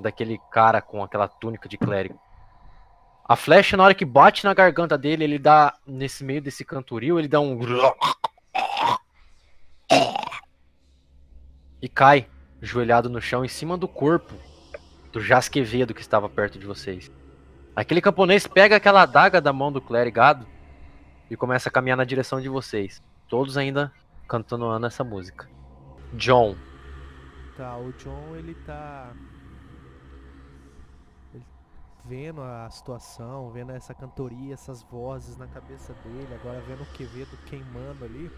[0.00, 2.18] daquele cara com aquela túnica de clérigo.
[3.28, 7.18] A flecha, na hora que bate na garganta dele, ele dá, nesse meio desse cantoril,
[7.18, 7.58] ele dá um.
[11.82, 12.28] E cai,
[12.66, 14.34] joelhado no chão, em cima do corpo
[15.12, 17.10] do Jasquevedo que estava perto de vocês.
[17.74, 20.46] Aquele camponês pega aquela adaga da mão do clerigado
[21.30, 23.02] e começa a caminhar na direção de vocês.
[23.28, 23.92] Todos ainda
[24.28, 25.48] cantando essa música.
[26.14, 26.56] John,
[27.56, 29.14] Tá, o John ele tá
[32.04, 37.34] vendo a situação, vendo essa cantoria, essas vozes na cabeça dele, agora vendo o Quevedo
[37.46, 38.30] queimando ali,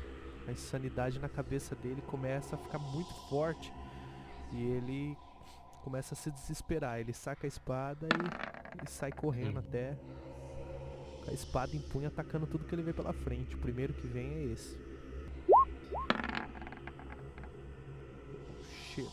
[0.47, 3.73] a insanidade na cabeça dele começa a ficar muito forte
[4.53, 5.17] e ele
[5.83, 6.99] começa a se desesperar.
[7.01, 9.97] Ele saca a espada e, e sai correndo até
[11.25, 13.55] com a espada em punho atacando tudo que ele vê pela frente.
[13.55, 14.79] O primeiro que vem é esse.
[18.91, 19.09] Shit.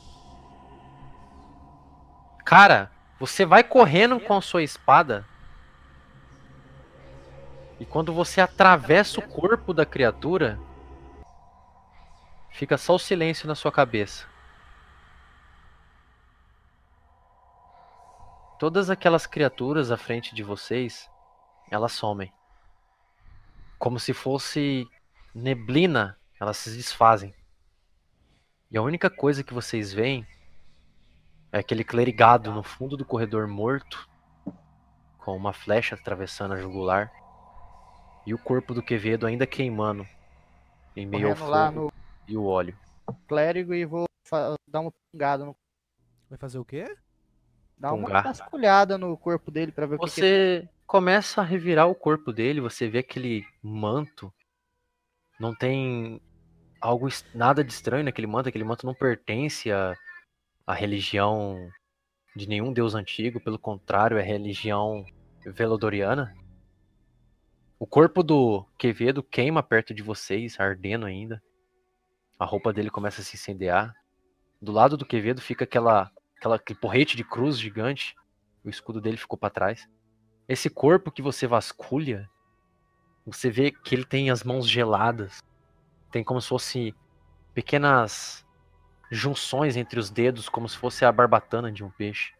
[2.46, 5.26] Cara, você vai correndo com a sua espada.
[7.80, 10.58] E quando você atravessa o corpo da criatura,
[12.52, 14.35] fica só o silêncio na sua cabeça.
[18.58, 21.10] Todas aquelas criaturas à frente de vocês,
[21.70, 22.32] elas somem.
[23.78, 24.88] Como se fosse
[25.34, 27.34] neblina, elas se desfazem.
[28.72, 30.26] E a única coisa que vocês veem
[31.52, 34.10] é aquele clerigado no fundo do corredor morto,
[35.18, 37.12] com uma flecha atravessando a jugular,
[38.26, 40.08] e o corpo do Quevedo ainda queimando
[40.96, 41.94] em meio ao Correndo lá fogo no
[42.28, 42.78] e o óleo.
[43.28, 44.06] clérigo e vou
[44.68, 45.56] dar uma pingada, no,
[46.30, 46.86] Vai fazer o quê?
[47.78, 48.24] Dar uma Pungar.
[48.24, 52.32] vasculhada no corpo dele pra ver o que que Você começa a revirar o corpo
[52.32, 54.34] dele, você vê aquele manto.
[55.40, 56.22] Não tem
[56.80, 59.96] algo nada de estranho naquele manto, aquele manto não pertence à,
[60.66, 61.70] à religião
[62.36, 65.06] de nenhum deus antigo, pelo contrário, é religião
[65.46, 66.36] velodoriana.
[67.80, 71.42] O corpo do Quevedo queima perto de vocês, ardendo ainda.
[72.38, 73.94] A roupa dele começa a se incendiar.
[74.62, 78.16] Do lado do Quevedo fica aquela, aquela aquele porrete de cruz gigante.
[78.64, 79.88] O escudo dele ficou para trás.
[80.48, 82.30] Esse corpo que você vasculha,
[83.26, 85.44] você vê que ele tem as mãos geladas.
[86.12, 86.96] Tem como se fosse
[87.54, 88.46] pequenas
[89.12, 92.34] junções entre os dedos, como se fosse a barbatana de um peixe.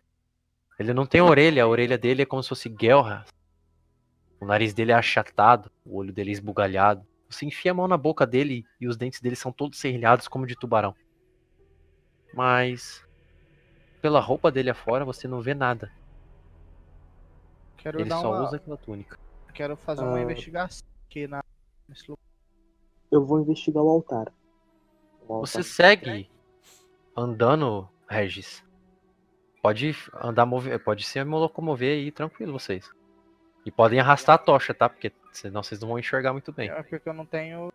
[0.78, 3.26] Ele não tem orelha, a orelha dele é como se fosse guelra.
[4.40, 7.06] O nariz dele é achatado, o olho dele é esbugalhado.
[7.30, 10.46] Você enfia a mão na boca dele e os dentes dele são todos serrilhados como
[10.46, 10.94] de tubarão.
[12.34, 13.04] Mas
[14.06, 15.92] pela roupa dele afora você não vê nada.
[17.78, 19.18] Quero Ele dar só uma, usa aquela túnica.
[19.52, 20.22] quero fazer uma Ah.
[20.22, 21.44] investigação aqui na
[21.90, 22.22] nesse lugar.
[23.12, 24.32] Eu vou investigar o altar.
[25.28, 25.64] O Você altar.
[25.72, 26.30] segue
[27.18, 28.64] andando, Regis.
[29.60, 32.88] Pode andar, mover, pode se locomover aí tranquilo vocês.
[33.66, 34.88] E podem arrastar a tocha, tá?
[34.88, 36.70] Porque senão vocês não vão enxergar muito bem.
[36.70, 37.74] É porque eu não tenho.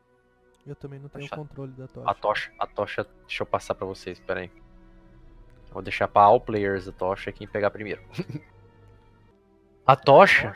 [0.65, 1.39] Eu também não tenho Achado.
[1.41, 2.15] controle da A tocha.
[2.21, 4.53] tocha, a tocha, deixa eu passar pra vocês, pera aí.
[5.71, 8.03] Vou deixar pra all players a tocha quem pegar primeiro.
[9.87, 10.55] a tocha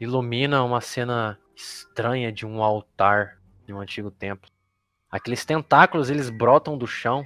[0.00, 4.50] ilumina uma cena estranha de um altar de um antigo templo.
[5.10, 7.24] Aqueles tentáculos, eles brotam do chão.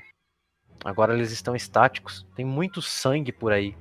[0.84, 2.26] Agora eles estão estáticos.
[2.34, 3.76] Tem muito sangue por aí.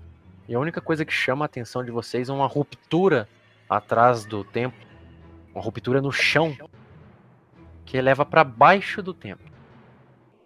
[0.47, 3.27] E a única coisa que chama a atenção de vocês é uma ruptura
[3.69, 4.79] atrás do templo.
[5.53, 6.55] Uma ruptura no chão
[7.83, 9.51] que leva pra baixo do templo.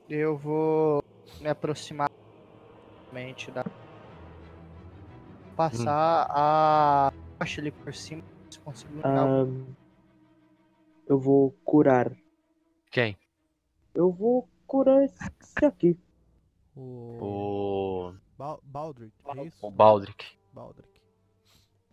[0.09, 1.03] Eu vou
[1.39, 2.09] me aproximar
[3.11, 3.63] mente da.
[5.55, 8.23] Passar a tocha ali por cima.
[8.49, 9.65] Se iluminar o- Ahn,
[11.07, 12.11] eu vou curar.
[12.91, 13.17] Quem?
[13.93, 15.97] Eu vou curar esse aqui.
[16.75, 19.57] O O, Bal Baldric, é isso?
[19.65, 20.37] o Baldric.
[20.53, 20.89] Baldric.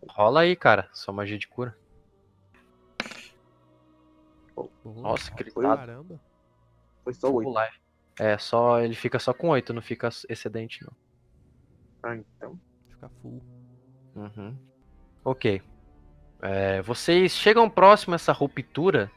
[0.09, 0.89] Rola aí, cara.
[0.93, 1.77] Sua magia de cura.
[4.55, 4.69] Boa.
[4.85, 5.63] Nossa, Foi- gritado.
[5.77, 6.19] Caramba.
[7.03, 7.49] Foi só oito.
[7.51, 7.77] Live.
[8.19, 10.91] É, só ele fica só com 8, não fica excedente, não.
[12.07, 12.57] Ah, então.
[12.89, 13.41] Fica full.
[14.15, 14.57] Uhum.
[15.25, 15.61] Ok.
[16.41, 19.11] É, vocês chegam próximo a essa ruptura.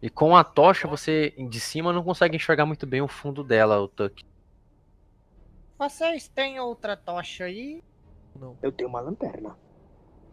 [0.00, 3.78] E com a tocha, você de cima não consegue enxergar muito bem o fundo dela,
[3.78, 4.24] o Tuck.
[5.78, 7.84] Vocês têm outra tocha aí?
[8.34, 8.56] Não.
[8.62, 9.54] Eu tenho uma lanterna.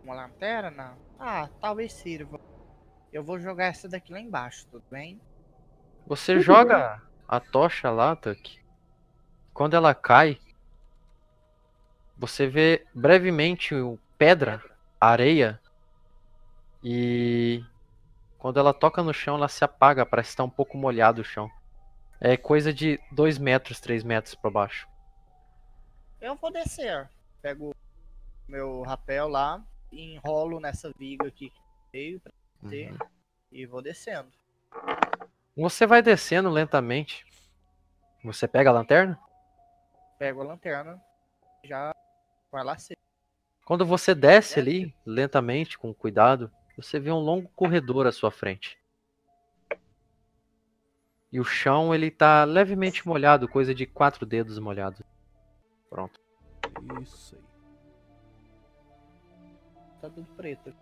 [0.01, 0.97] Uma lanterna?
[1.19, 2.39] Ah, talvez sirva.
[3.11, 5.19] Eu vou jogar essa daqui lá embaixo, tudo bem?
[6.05, 8.57] Você Tudo joga a tocha lá, Tuck.
[9.53, 10.39] Quando ela cai,
[12.17, 14.63] você vê brevemente o pedra,
[14.99, 15.59] areia,
[16.83, 17.63] e
[18.37, 21.49] quando ela toca no chão, ela se apaga, parece estar um pouco molhado o chão.
[22.19, 24.87] É coisa de 2 metros, 3 metros pra baixo.
[26.19, 27.09] Eu vou descer.
[27.41, 27.75] Pego
[28.47, 31.61] meu rapel lá, enrolo nessa viga aqui que
[31.91, 32.97] veio pra descer Uhum.
[33.51, 34.31] e vou descendo.
[35.55, 37.25] Você vai descendo lentamente.
[38.23, 39.19] Você pega a lanterna?
[40.17, 41.01] Pego a lanterna.
[41.63, 41.93] já
[42.51, 42.97] vai lá cedo.
[43.65, 48.77] Quando você desce ali, lentamente, com cuidado, você vê um longo corredor à sua frente.
[51.31, 55.01] E o chão, ele tá levemente molhado, coisa de quatro dedos molhados.
[55.89, 56.19] Pronto.
[57.01, 57.41] Isso aí.
[60.01, 60.73] Tá tudo preto.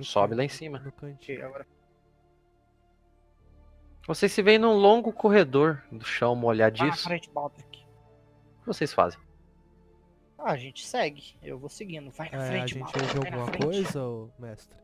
[0.00, 0.78] Sobe lá em cima.
[0.78, 1.44] No cantinho.
[1.44, 1.66] agora
[4.06, 7.02] Vocês se veem num longo corredor do chão na molhadiço.
[7.02, 7.80] frente, Baldric.
[7.80, 9.18] O que vocês fazem?
[10.38, 11.36] Ah, a gente segue.
[11.42, 12.10] Eu vou seguindo.
[12.10, 13.04] Vai na É, a frente, gente Baldric.
[13.06, 14.76] ouviu vai na alguma coisa, ô, mestre?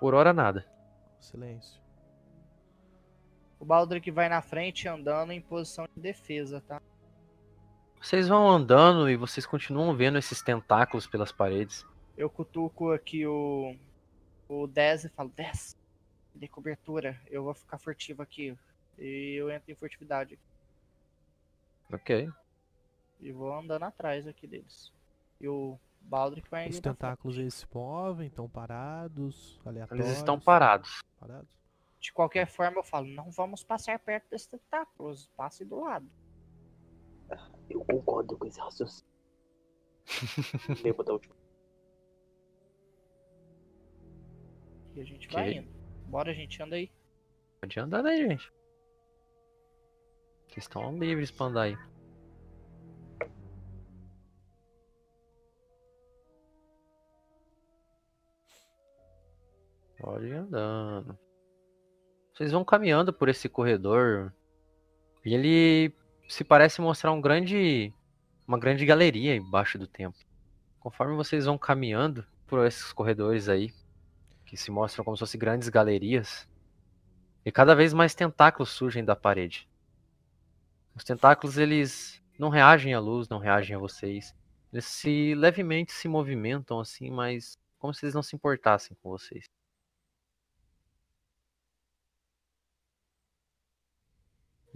[0.00, 0.66] Por hora, nada.
[1.20, 1.80] Silêncio.
[3.58, 6.80] O Baldric vai na frente andando em posição de defesa, tá?
[8.00, 11.84] Vocês vão andando e vocês continuam vendo esses tentáculos pelas paredes.
[12.16, 13.74] Eu cutuco aqui o.
[14.48, 15.76] O 10 e falo, 10.
[16.34, 17.20] De cobertura.
[17.30, 18.56] Eu vou ficar furtivo aqui.
[18.98, 20.38] E eu entro em furtividade.
[21.92, 22.28] Ok.
[23.20, 24.92] E vou andando atrás aqui deles.
[25.40, 30.06] E o Baldric vai Os tentáculos eles se movem, estão parados, aleatórios.
[30.06, 31.02] Eles estão parados.
[31.18, 31.48] parados.
[31.98, 35.28] De qualquer forma, eu falo, não vamos passar perto desses tentáculos.
[35.36, 36.08] Passe do lado.
[37.68, 39.10] Eu concordo com esse raciocínio.
[40.84, 41.34] Lembra da última.
[44.94, 45.68] E a gente vai indo.
[46.06, 46.90] Bora, a gente anda aí.
[47.60, 48.52] Pode andar aí, gente.
[50.48, 51.76] Vocês estão livres pra andar aí.
[59.98, 61.18] Pode ir andando.
[62.34, 64.32] Vocês vão caminhando por esse corredor.
[65.24, 65.94] E ele
[66.28, 67.92] se parece mostrar um grande.
[68.46, 70.20] Uma grande galeria embaixo do templo.
[70.78, 73.72] Conforme vocês vão caminhando por esses corredores aí,
[74.44, 76.48] que se mostram como se fossem grandes galerias,
[77.44, 79.68] e cada vez mais tentáculos surgem da parede.
[80.94, 84.34] Os tentáculos, eles não reagem à luz, não reagem a vocês.
[84.72, 89.46] Eles se levemente se movimentam assim, mas como se eles não se importassem com vocês.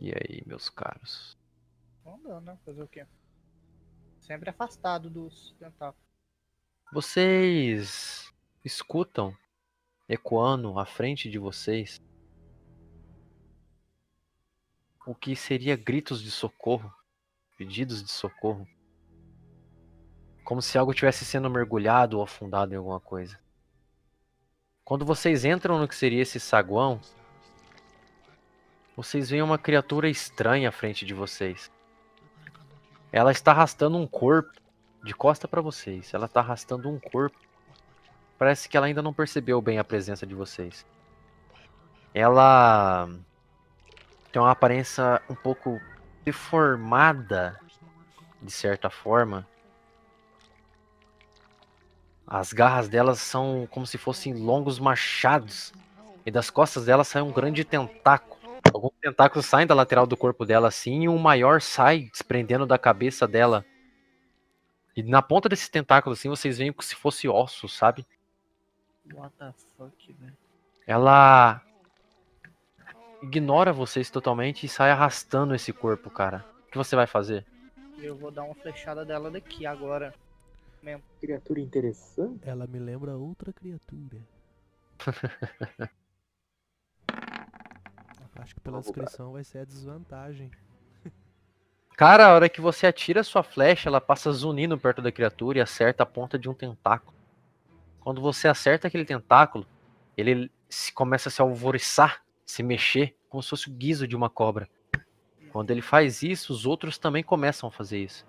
[0.01, 1.37] E aí, meus caros?
[2.07, 2.59] Andando, né?
[2.65, 3.07] Fazer o quê?
[4.19, 6.09] Sempre afastado dos tentáculos.
[6.91, 8.33] Vocês
[8.65, 9.37] escutam
[10.09, 12.01] ecoando à frente de vocês
[15.07, 16.91] o que seria gritos de socorro,
[17.59, 18.67] pedidos de socorro,
[20.45, 23.39] como se algo tivesse sendo mergulhado ou afundado em alguma coisa.
[24.83, 27.01] Quando vocês entram no que seria esse saguão,
[28.97, 31.71] vocês veem uma criatura estranha à frente de vocês.
[33.13, 34.53] Ela está arrastando um corpo
[35.03, 36.13] de costa para vocês.
[36.13, 37.39] Ela tá arrastando um corpo.
[38.39, 40.87] Parece que ela ainda não percebeu bem a presença de vocês.
[42.15, 43.09] Ela
[44.33, 45.81] tem uma aparência um pouco
[46.25, 47.59] deformada,
[48.41, 49.47] de certa forma.
[52.27, 55.73] As garras delas são como se fossem longos machados.
[56.25, 58.40] E das costas dela sai um grande tentáculo.
[58.73, 62.79] Alguns tentáculos saem da lateral do corpo dela assim, e um maior sai desprendendo da
[62.79, 63.65] cabeça dela.
[64.97, 68.07] E na ponta desse tentáculo, assim, vocês veem como se fosse osso, sabe?
[69.13, 70.37] What the fuck, velho?
[70.87, 71.63] Ela
[73.23, 76.45] ignora vocês totalmente e sai arrastando esse corpo, cara.
[76.67, 77.47] O que você vai fazer?
[77.99, 80.15] Eu vou dar uma flechada dela daqui agora.
[81.21, 82.41] Criatura interessante.
[82.49, 84.19] Ela me lembra outra criatura.
[88.41, 90.51] Acho que pela descrição vai ser a desvantagem.
[91.97, 95.61] Cara, a hora que você atira sua flecha, ela passa zunindo perto da criatura e
[95.61, 97.15] acerta a ponta de um tentáculo.
[98.01, 99.67] Quando você acerta aquele tentáculo,
[100.17, 104.31] ele se- começa a se alvoriçar, se mexer, como se fosse o guiso de uma
[104.31, 104.69] cobra.
[105.53, 108.25] Quando ele faz isso, os outros também começam a fazer isso.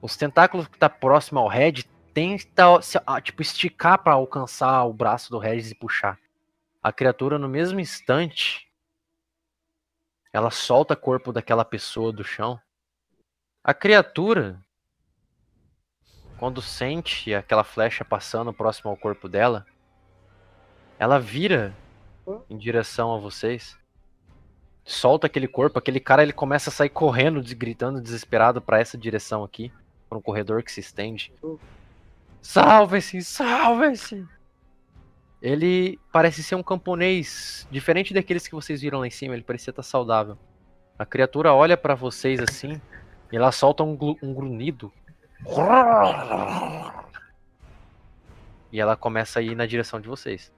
[0.00, 1.82] Os tentáculos que tá próximo ao Red
[2.14, 6.18] tentam se- ah, tipo, esticar para alcançar o braço do Regis e puxar.
[6.82, 8.65] A criatura, no mesmo instante,
[10.36, 12.60] ela solta o corpo daquela pessoa do chão.
[13.64, 14.62] A criatura,
[16.38, 19.64] quando sente aquela flecha passando próximo ao corpo dela,
[20.98, 21.74] ela vira
[22.50, 23.78] em direção a vocês.
[24.84, 29.42] Solta aquele corpo, aquele cara ele começa a sair correndo, gritando desesperado para essa direção
[29.42, 29.72] aqui,
[30.06, 31.32] para um corredor que se estende.
[32.42, 34.28] Salve-se, salve-se!
[35.40, 39.70] Ele parece ser um camponês diferente daqueles que vocês viram lá em cima, ele parecia
[39.70, 40.38] estar saudável.
[40.98, 42.80] A criatura olha para vocês assim,
[43.30, 44.90] e ela solta um, um grunhido.
[48.72, 50.50] E ela começa a ir na direção de vocês.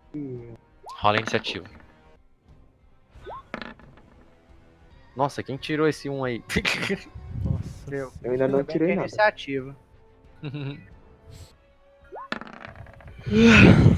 [0.96, 1.66] Rola a iniciativa.
[5.16, 6.44] Nossa, quem tirou esse um aí?
[7.44, 7.94] Nossa.
[7.94, 8.12] Eu.
[8.22, 9.08] Eu ainda não tirei nada.
[9.08, 9.76] iniciativa.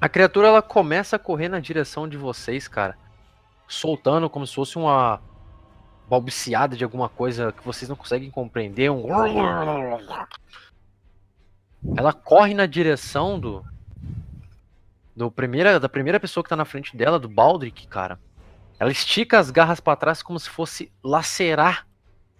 [0.00, 2.96] A criatura ela começa a correr na direção de vocês, cara.
[3.66, 5.20] Soltando como se fosse uma
[6.08, 8.90] balbuciada de alguma coisa que vocês não conseguem compreender.
[8.90, 9.06] Um...
[11.96, 13.64] Ela corre na direção do.
[15.14, 18.18] do primeira, da primeira pessoa que tá na frente dela, do Baldric, cara.
[18.78, 21.86] Ela estica as garras pra trás como se fosse lacerar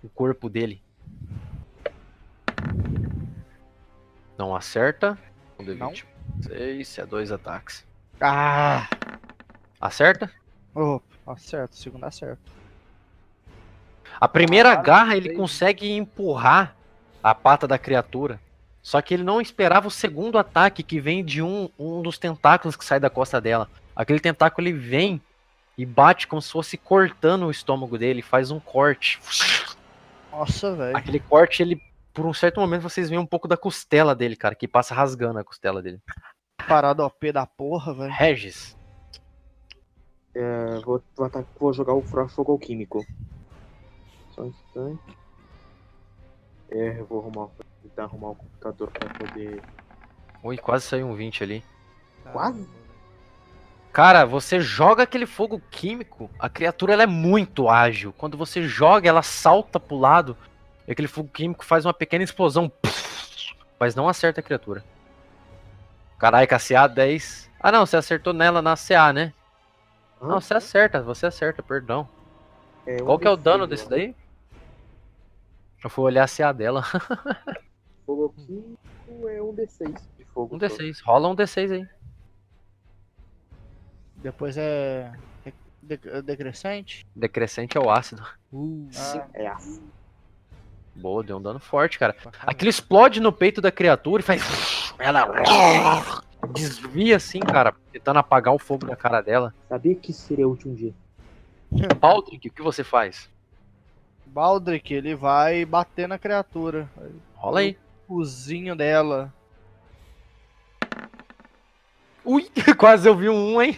[0.02, 0.82] o corpo dele.
[4.36, 5.16] Não acerta.
[5.58, 5.90] Um Não.
[5.90, 6.13] D20.
[6.42, 7.84] 6 é dois ataques.
[8.20, 8.88] Ah!
[9.80, 10.30] Acerta?
[10.74, 12.52] Oh, acerto, o segundo acerto.
[14.20, 16.74] A primeira Caralho, garra ele consegue empurrar
[17.22, 18.40] a pata da criatura.
[18.82, 22.76] Só que ele não esperava o segundo ataque que vem de um, um dos tentáculos
[22.76, 23.68] que sai da costa dela.
[23.96, 25.22] Aquele tentáculo ele vem
[25.76, 29.18] e bate como se fosse cortando o estômago dele, faz um corte.
[30.30, 30.96] Nossa, velho.
[30.96, 31.80] Aquele corte, ele,
[32.14, 35.38] por um certo momento, vocês veem um pouco da costela dele, cara, que passa rasgando
[35.40, 36.00] a costela dele.
[36.68, 38.12] Parada OP da porra, velho.
[38.12, 38.76] Regis,
[40.34, 43.04] É, vou, vou, atacar- vou jogar o Fogo Químico.
[44.32, 45.16] Só um instante.
[46.70, 47.48] É, eu vou arrumar,
[47.82, 49.62] tentar arrumar o computador pra poder.
[50.42, 51.64] ui, quase saiu um 20 ali.
[52.32, 52.66] Quase?
[53.92, 58.12] Cara, você joga aquele fogo químico, a criatura ela é muito ágil.
[58.12, 60.36] Quando você joga, ela salta pro lado
[60.86, 62.70] e aquele fogo químico faz uma pequena explosão.
[63.78, 64.84] Mas não acerta a criatura.
[66.18, 67.50] Caralho, CA 10.
[67.60, 69.32] Ah não, você acertou nela na CA, né?
[70.20, 72.08] Não, você acerta, você acerta, perdão.
[72.86, 74.14] É, Qual que é o D6, dano desse daí?
[75.82, 76.82] Eu fui olhar a CA dela.
[78.06, 80.56] Fogo Químico é um D6 de fogo.
[80.56, 80.66] Um só.
[80.66, 80.98] D6.
[81.04, 81.88] Rola um D6 aí.
[84.16, 85.12] Depois é.
[85.82, 87.06] de- decrescente.
[87.14, 88.22] Decrescente é o ácido.
[88.52, 89.82] Uh, Ah, É assim.
[90.96, 92.14] Boa, deu um dano forte, cara.
[92.40, 94.94] Aquilo explode no peito da criatura e faz.
[94.98, 95.26] Ela
[96.52, 99.52] desvia assim, cara, tentando apagar o fogo da cara dela.
[99.68, 100.94] Sabia que seria útil um dia.
[101.98, 103.28] Baldric, o que você faz?
[104.26, 106.88] Baldric, ele vai bater na criatura.
[107.34, 107.76] Rola aí.
[108.06, 109.32] O cozinho dela.
[112.24, 113.76] Ui, quase eu vi um 1, hein?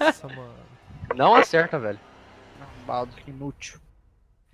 [0.00, 0.54] Nossa, mano.
[1.14, 1.98] Não acerta, velho.
[2.86, 3.80] Baldric inútil.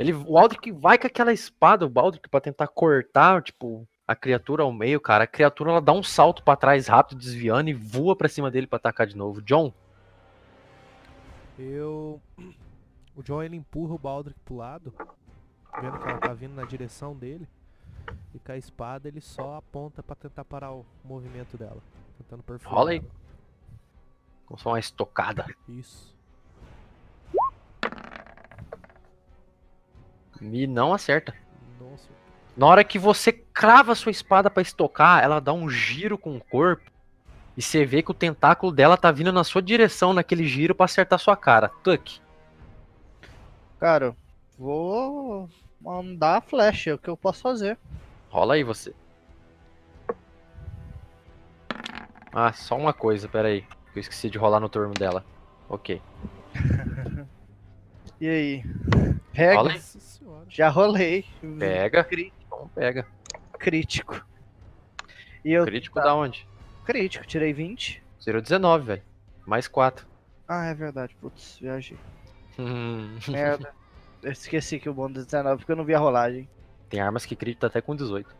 [0.03, 4.65] Ele, o Baldric vai com aquela espada, o Baldric, pra tentar cortar, tipo, a criatura
[4.65, 5.25] ao meio, cara.
[5.25, 8.67] A criatura, ela dá um salto pra trás rápido, desviando e voa pra cima dele
[8.67, 9.41] pra atacar de novo.
[9.41, 9.73] John,
[11.57, 12.21] Eu.
[13.15, 14.93] O John ele empurra o Baldric pro lado,
[15.81, 17.47] vendo que ela tá vindo na direção dele.
[18.35, 21.81] E com a espada ele só aponta pra tentar parar o movimento dela.
[22.19, 22.75] Tentando perfurar.
[22.75, 23.03] rola aí.
[24.47, 25.47] Com só uma estocada.
[25.69, 26.13] Isso.
[30.51, 31.35] E não acerta.
[31.81, 32.09] Nossa.
[32.57, 36.45] Na hora que você crava sua espada pra estocar, ela dá um giro com o
[36.45, 36.91] corpo.
[37.57, 40.87] E você vê que o tentáculo dela tá vindo na sua direção naquele giro pra
[40.87, 41.71] acertar sua cara.
[41.83, 42.21] Tuck.
[43.79, 44.17] Cara,
[44.59, 45.49] vou
[45.81, 47.79] mandar a flecha, é o que eu posso fazer.
[48.31, 48.95] Rola aí você.
[52.33, 53.65] Ah, só uma coisa, pera aí.
[53.95, 55.25] Eu esqueci de rolar no turno dela.
[55.69, 56.01] Ok.
[58.23, 58.65] E aí?
[59.33, 59.81] Pega.
[59.81, 60.47] Senhora.
[60.49, 61.25] Já rolei.
[61.59, 62.05] Pega.
[62.05, 63.05] Cri- Então pega.
[63.59, 64.25] Crítico.
[65.45, 65.65] E eu.
[65.65, 66.05] Crítico tá.
[66.05, 66.47] da onde?
[66.85, 68.01] Crítico, tirei 20.
[68.25, 69.03] 019, velho.
[69.45, 70.07] Mais 4.
[70.47, 71.99] Ah, é verdade, putz, viajei.
[72.57, 73.19] Hum.
[73.27, 73.75] Merda.
[74.23, 76.49] Eu esqueci que o bônus é 19 porque eu não vi a rolagem.
[76.89, 78.33] Tem armas que critam até com 18.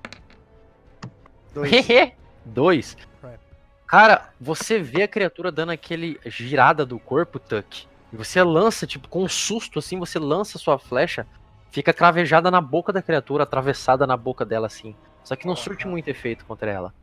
[1.53, 1.71] Dois.
[2.47, 2.97] 2.
[3.21, 3.41] Crap.
[3.85, 7.89] Cara, você vê a criatura dando aquele girada do corpo, Tuck.
[8.13, 11.27] E você lança, tipo, com um susto assim, você lança sua flecha,
[11.71, 14.95] fica cravejada na boca da criatura, atravessada na boca dela assim.
[15.25, 16.95] Só que não surte muito efeito contra ela.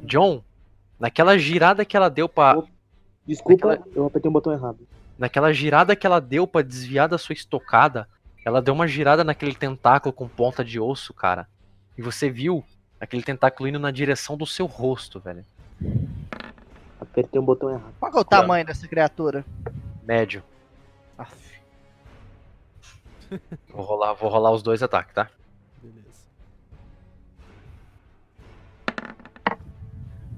[0.00, 0.42] John,
[0.98, 2.62] naquela girada que ela deu pra.
[3.26, 4.80] Desculpa, Aquela- eu apertei o botão errado.
[5.18, 8.08] Naquela girada que ela deu pra desviar da sua estocada,
[8.44, 11.46] ela deu uma girada naquele tentáculo com ponta de osso, cara.
[11.96, 12.64] E você viu
[13.00, 15.44] aquele tentáculo indo na direção do seu rosto, velho.
[17.00, 17.94] Apertei o botão errado.
[18.00, 19.44] Qual é o tamanho dessa criatura?
[20.02, 20.42] Médio.
[21.16, 21.60] Aff.
[23.68, 25.30] Vou rolar, vou rolar os dois ataques, tá?
[25.82, 26.26] Beleza.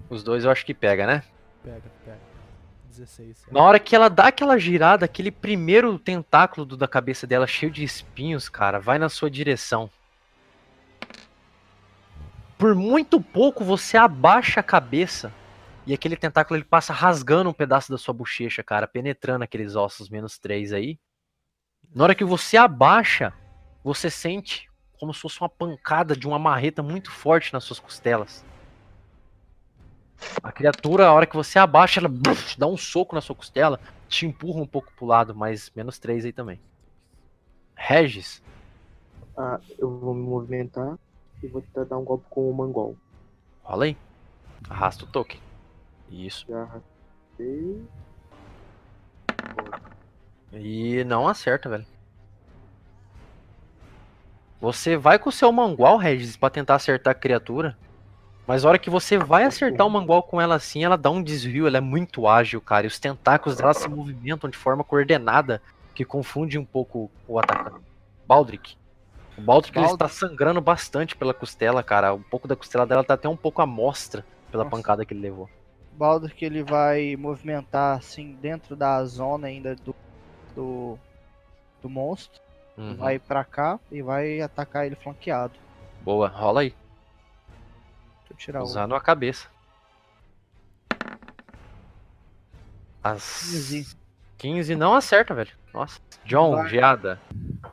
[0.09, 1.25] Os dois eu acho que pega, né?
[1.63, 2.19] Pega, pega.
[2.87, 3.47] 16.
[3.51, 7.83] Na hora que ela dá aquela girada, aquele primeiro tentáculo da cabeça dela cheio de
[7.83, 9.91] espinhos, cara, vai na sua direção.
[12.57, 15.33] Por muito pouco você abaixa a cabeça
[15.87, 20.09] e aquele tentáculo ele passa rasgando um pedaço da sua bochecha, cara, penetrando aqueles ossos
[20.09, 20.99] menos 3 aí.
[21.95, 23.33] Na hora que você abaixa,
[23.83, 28.45] você sente como se fosse uma pancada de uma marreta muito forte nas suas costelas.
[30.43, 33.79] A criatura, a hora que você abaixa, ela buf, dá um soco na sua costela,
[34.09, 36.61] te empurra um pouco pro lado, mas menos 3 aí também.
[37.77, 38.43] Regis,
[39.37, 40.97] Ah, eu vou me movimentar
[41.43, 42.97] e vou tentar dar um golpe com o Mangol.
[43.63, 43.97] rola aí.
[44.71, 45.41] Arrasta o token.
[46.11, 46.47] Isso.
[46.49, 47.83] Já arrastei.
[50.53, 51.87] E não acerta, velho.
[54.61, 57.77] Você vai com o seu mangual, Regis, pra tentar acertar a criatura.
[58.47, 61.23] Mas a hora que você vai acertar o mangual com ela assim, ela dá um
[61.23, 62.87] desvio, ela é muito ágil, cara.
[62.87, 65.63] E os tentáculos dela se movimentam de forma coordenada,
[65.95, 67.85] que confunde um pouco o atacante.
[68.27, 68.77] Baldric.
[69.37, 72.15] O Baldric ele está sangrando bastante pela costela, cara.
[72.15, 74.77] Um pouco da costela dela tá até um pouco à mostra pela Nossa.
[74.77, 75.49] pancada que ele levou.
[75.97, 79.95] Baldur que ele vai movimentar assim dentro da zona ainda do
[80.55, 80.97] do,
[81.83, 82.41] do monstro,
[82.77, 82.95] Uhum.
[82.97, 85.55] vai pra cá e vai atacar ele flanqueado.
[86.03, 86.71] Boa, rola aí.
[88.21, 89.49] Deixa eu tirar o Usando a cabeça.
[93.03, 93.97] As 15.
[94.39, 95.53] 15 não acerta, velho.
[95.73, 95.99] Nossa.
[96.25, 96.69] John, Vai.
[96.69, 97.21] geada.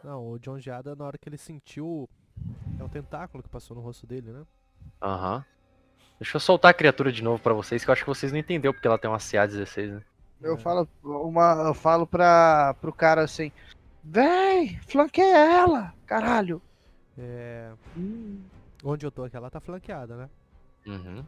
[0.03, 2.09] Não, o John Geada, na hora que ele sentiu.
[2.79, 4.43] É o tentáculo que passou no rosto dele, né?
[5.01, 5.45] Aham.
[6.21, 8.37] Deixa eu soltar a criatura de novo pra vocês, que eu acho que vocês não
[8.37, 10.03] entenderam porque ela tem uma CA16, né?
[10.39, 13.51] Eu falo uma eu falo para pro cara assim:
[14.03, 16.61] "Vem, flanqueia ela, caralho".
[17.17, 17.71] É.
[18.83, 20.29] Onde eu tô aqui, ela tá flanqueada, né?
[20.85, 21.25] Uhum.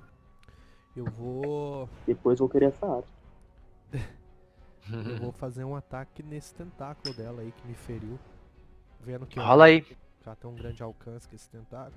[0.95, 1.89] Eu vou.
[2.05, 3.07] Depois vou querer essa área.
[4.91, 8.19] Eu vou fazer um ataque nesse tentáculo dela aí que me feriu.
[8.99, 9.87] Vendo que Rola aí.
[10.23, 11.95] já tem um grande alcance com esse tentáculo.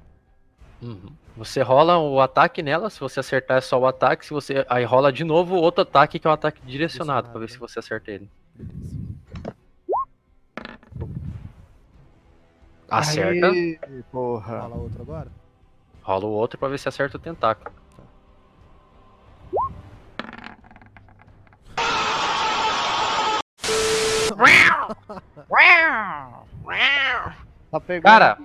[0.83, 1.13] Uhum.
[1.37, 4.85] Você rola o ataque nela, se você acertar é só o ataque, se você aí
[4.85, 8.11] rola de novo outro ataque que é um ataque direcionado, pra ver se você acerta
[8.11, 8.31] ele.
[8.55, 9.07] Beleza.
[12.89, 13.51] Acerta.
[13.51, 13.79] Aí,
[14.13, 14.61] porra.
[14.61, 15.29] Rola outro agora?
[16.03, 17.75] Rola o outro pra ver se acerta o tentáculo.
[27.71, 28.05] Tá pegando.
[28.05, 28.39] Cara,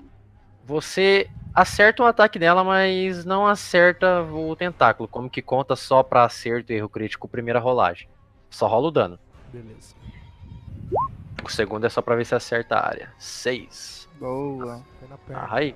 [0.65, 5.07] você acerta o ataque dela, mas não acerta o tentáculo.
[5.07, 8.07] Como que conta só pra acerto e erro crítico primeira rolagem.
[8.49, 9.19] Só rola o dano.
[9.51, 9.95] Beleza.
[11.43, 13.13] O segundo é só pra ver se acerta a área.
[13.17, 14.09] 6.
[14.19, 14.83] boa.
[15.25, 15.47] Perna.
[15.49, 15.75] Aí.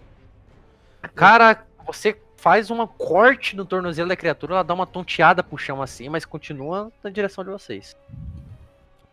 [1.13, 5.82] Cara, você faz uma corte no tornozelo da criatura, ela dá uma tonteada pro chão
[5.82, 7.95] assim, mas continua na direção de vocês.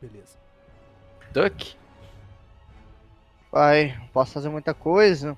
[0.00, 0.36] Beleza.
[1.32, 1.76] Duck.
[3.50, 5.36] Vai, posso fazer muita coisa.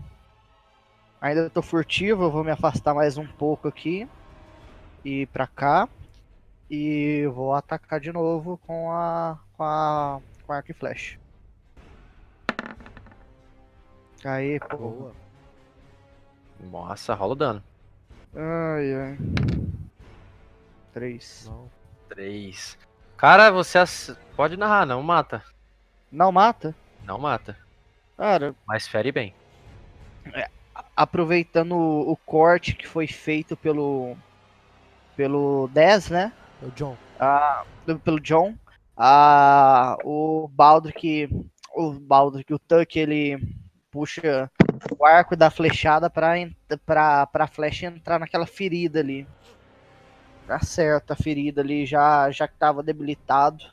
[1.25, 4.07] Ainda tô furtivo, eu vou me afastar mais um pouco aqui.
[5.03, 5.89] E pra cá.
[6.71, 9.39] E vou atacar de novo com a.
[9.57, 10.21] com a.
[10.47, 11.19] com arco e flecha.
[14.23, 14.77] Aí, pô.
[14.77, 15.13] Boa.
[16.61, 17.65] Nossa, rola o dano.
[18.35, 19.19] Ai, ai.
[20.93, 21.47] Três.
[21.49, 21.71] Não.
[22.11, 22.77] 3.
[23.17, 25.43] Cara, você ace- pode narrar, não mata.
[26.13, 26.75] Não mata?
[27.03, 27.57] Não mata.
[28.15, 29.35] Cara, Mas fere bem.
[30.97, 34.17] Aproveitando o, o corte que foi feito pelo.
[35.17, 36.33] pelo 10, né?
[36.63, 36.97] É o John.
[37.19, 37.65] Ah,
[38.05, 38.55] pelo John.
[38.97, 41.29] Ah, o Baldric.
[41.75, 43.37] O Baldric, o Tuck, ele
[43.91, 44.51] puxa
[44.99, 46.55] o arco da flechada pra, en-
[46.87, 49.27] pra, pra flecha entrar naquela ferida ali.
[50.49, 53.65] Acerta a ferida ali, já, já que tava debilitado.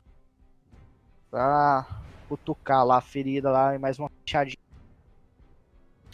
[1.30, 1.86] Pra
[2.28, 4.58] cutucar lá a ferida lá e mais uma flechadinha.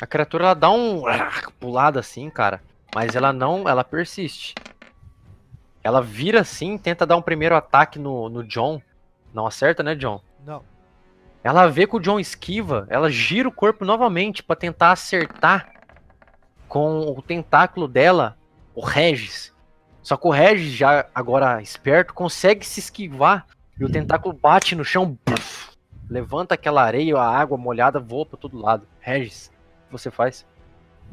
[0.01, 1.03] A criatura ela dá um
[1.59, 2.61] pulado assim, cara,
[2.93, 4.53] mas ela não, ela persiste.
[5.83, 8.81] Ela vira assim, tenta dar um primeiro ataque no, no John.
[9.33, 10.21] Não acerta, né, John?
[10.45, 10.63] Não.
[11.43, 15.71] Ela vê que o John esquiva, ela gira o corpo novamente pra tentar acertar
[16.67, 18.37] com o tentáculo dela,
[18.75, 19.53] o Regis.
[20.03, 23.45] Só que o Regis, já agora esperto, consegue se esquivar
[23.79, 25.17] e o tentáculo bate no chão,
[26.09, 28.87] levanta aquela areia, a água molhada voa pra todo lado.
[28.99, 29.51] Regis,
[29.91, 30.45] você faz?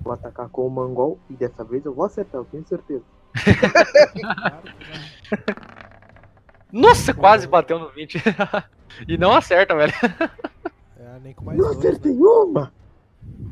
[0.03, 3.05] Vou atacar com o Mangol e dessa vez eu vou acertar, eu tenho certeza.
[6.73, 8.21] Nossa, quase bateu no 20.
[9.07, 9.93] e não acerta, velho.
[10.97, 11.89] É, nem com mais Não dois, né?
[11.91, 12.73] acertei uma!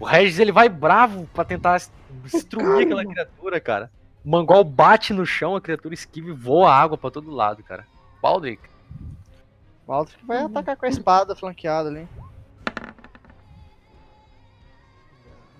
[0.01, 1.83] O Regis ele vai bravo pra tentar
[2.25, 3.91] destruir aquela criatura, cara.
[4.25, 7.85] O Mangol bate no chão, a criatura esquiva e voa água pra todo lado, cara.
[8.23, 8.63] Baldric.
[9.85, 12.09] O Baldric vai atacar com a espada flanqueada ali.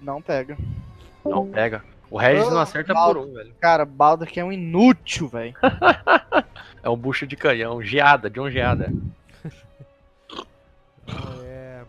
[0.03, 0.59] Não pega.
[1.25, 1.85] Não pega.
[2.11, 3.21] O Regis não acerta Baldo.
[3.21, 3.55] por um, velho.
[3.59, 5.55] Cara, Baldric é um inútil, velho.
[6.85, 7.81] É um bucho de canhão.
[7.81, 8.93] Geada, John Geada.
[11.07, 11.85] Não, é...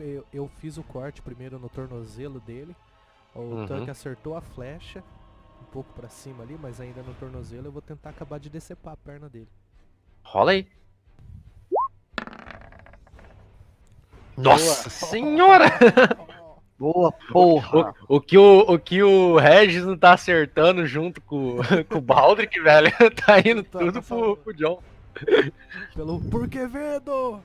[0.00, 2.74] eu, eu fiz o corte primeiro no tornozelo dele.
[3.34, 3.66] O Uhum.
[3.66, 5.04] tanque acertou a flecha.
[5.60, 7.66] Um pouco pra cima ali, mas ainda no tornozelo.
[7.66, 9.48] Eu vou tentar acabar de decepar a perna dele.
[10.22, 10.66] Rola aí.
[14.42, 15.64] Nossa senhora!
[16.78, 17.92] Boa, porra.
[18.08, 21.56] O, o que o, o que o Regis não tá acertando junto com,
[21.90, 22.92] com o Baldric, velho,
[23.26, 24.80] tá indo Tá, tudo tá pro, pro John.
[25.96, 27.40] Pelo Por que vendo?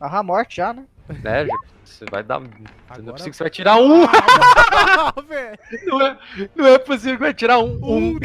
[0.00, 0.86] Ah, morte já, né?
[1.22, 1.46] Já-
[1.84, 2.40] você vai dar.
[2.40, 2.50] Não é
[2.88, 4.04] Agora- possível que você vai tirar um!
[4.04, 5.58] Ah, velho.
[5.84, 6.18] Não é,
[6.56, 7.78] não é possível que vai tirar um.
[7.82, 8.18] um.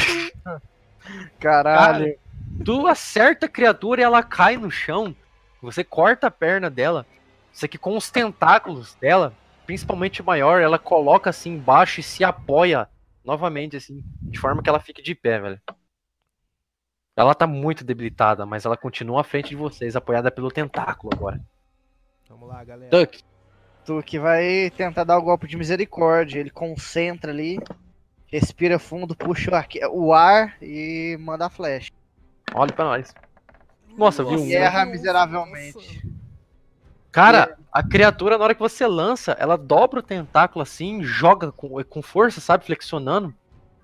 [1.39, 2.15] Caralho.
[2.63, 5.13] Tu acerta a criatura e ela cai no chão.
[5.61, 7.05] Você corta a perna dela.
[7.51, 9.33] Isso aqui com os tentáculos dela,
[9.65, 12.87] principalmente o maior, ela coloca assim embaixo e se apoia
[13.23, 15.61] novamente, assim, de forma que ela fique de pé, velho.
[17.15, 21.41] Ela tá muito debilitada, mas ela continua à frente de vocês, apoiada pelo tentáculo agora.
[22.29, 22.91] Vamos lá, galera.
[22.91, 23.23] Duck,
[23.87, 26.41] Tu que vai tentar dar o golpe de misericórdia.
[26.41, 27.57] Ele concentra ali,
[28.29, 31.89] respira fundo, puxa o ar, o ar e manda a flecha.
[32.53, 33.15] olha pra nós.
[33.97, 34.39] Nossa, viu?
[34.45, 36.07] E erra miseravelmente.
[37.11, 41.83] Cara, a criatura, na hora que você lança, ela dobra o tentáculo assim, joga com,
[41.83, 42.63] com força, sabe?
[42.65, 43.33] Flexionando,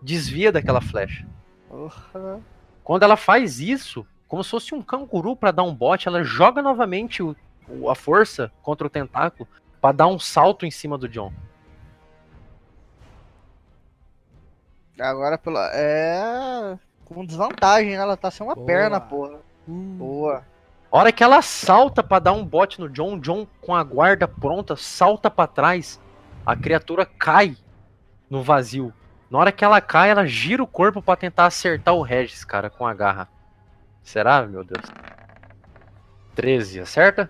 [0.02, 1.26] desvia daquela flecha.
[1.68, 2.40] Porra.
[2.84, 6.62] Quando ela faz isso, como se fosse um canguru pra dar um bote, ela joga
[6.62, 7.36] novamente o,
[7.68, 9.50] o- a força contra o tentáculo
[9.82, 11.34] pra dar um salto em cima do John.
[15.00, 15.72] Agora pela.
[15.74, 16.78] É.
[17.06, 17.96] Com desvantagem, né?
[17.98, 18.66] Ela tá sem uma Boa.
[18.68, 19.40] perna, porra.
[19.68, 20.44] Uh, Boa.
[20.92, 23.84] A hora que ela salta pra dar um bote no John, o John com a
[23.84, 26.00] guarda pronta salta pra trás,
[26.46, 27.58] a criatura cai
[28.30, 28.94] no vazio.
[29.30, 32.70] Na hora que ela cai, ela gira o corpo pra tentar acertar o Regis, cara,
[32.70, 33.28] com a garra.
[34.04, 34.86] Será, meu Deus?
[36.36, 37.30] 13, acerta?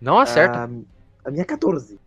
[0.00, 0.58] Não acerta.
[0.58, 2.00] A, a minha é 14.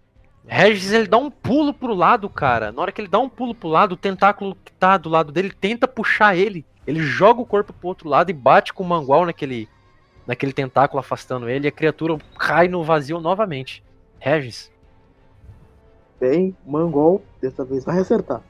[0.47, 2.71] Regis, ele dá um pulo pro lado, cara.
[2.71, 5.31] Na hora que ele dá um pulo pro lado, o tentáculo que tá do lado
[5.31, 6.65] dele tenta puxar ele.
[6.87, 9.67] Ele joga o corpo pro outro lado e bate com o mangual naquele,
[10.25, 11.67] naquele tentáculo afastando ele.
[11.67, 13.83] E a criatura cai no vazio novamente.
[14.19, 14.71] Regis.
[16.19, 18.41] Bem, Mangol, dessa vez vai acertar.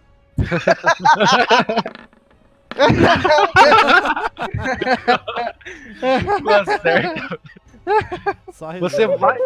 [6.44, 7.40] Não acerta.
[8.52, 9.38] só Você vai.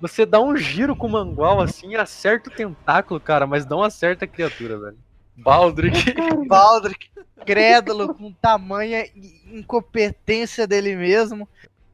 [0.00, 3.82] Você dá um giro com o mangual assim e acerta o tentáculo, cara, mas não
[3.82, 4.98] acerta a criatura, velho.
[5.38, 6.14] Baldric.
[6.46, 7.10] Baldric,
[7.46, 9.06] crédulo, com tamanha
[9.52, 11.48] incompetência dele mesmo.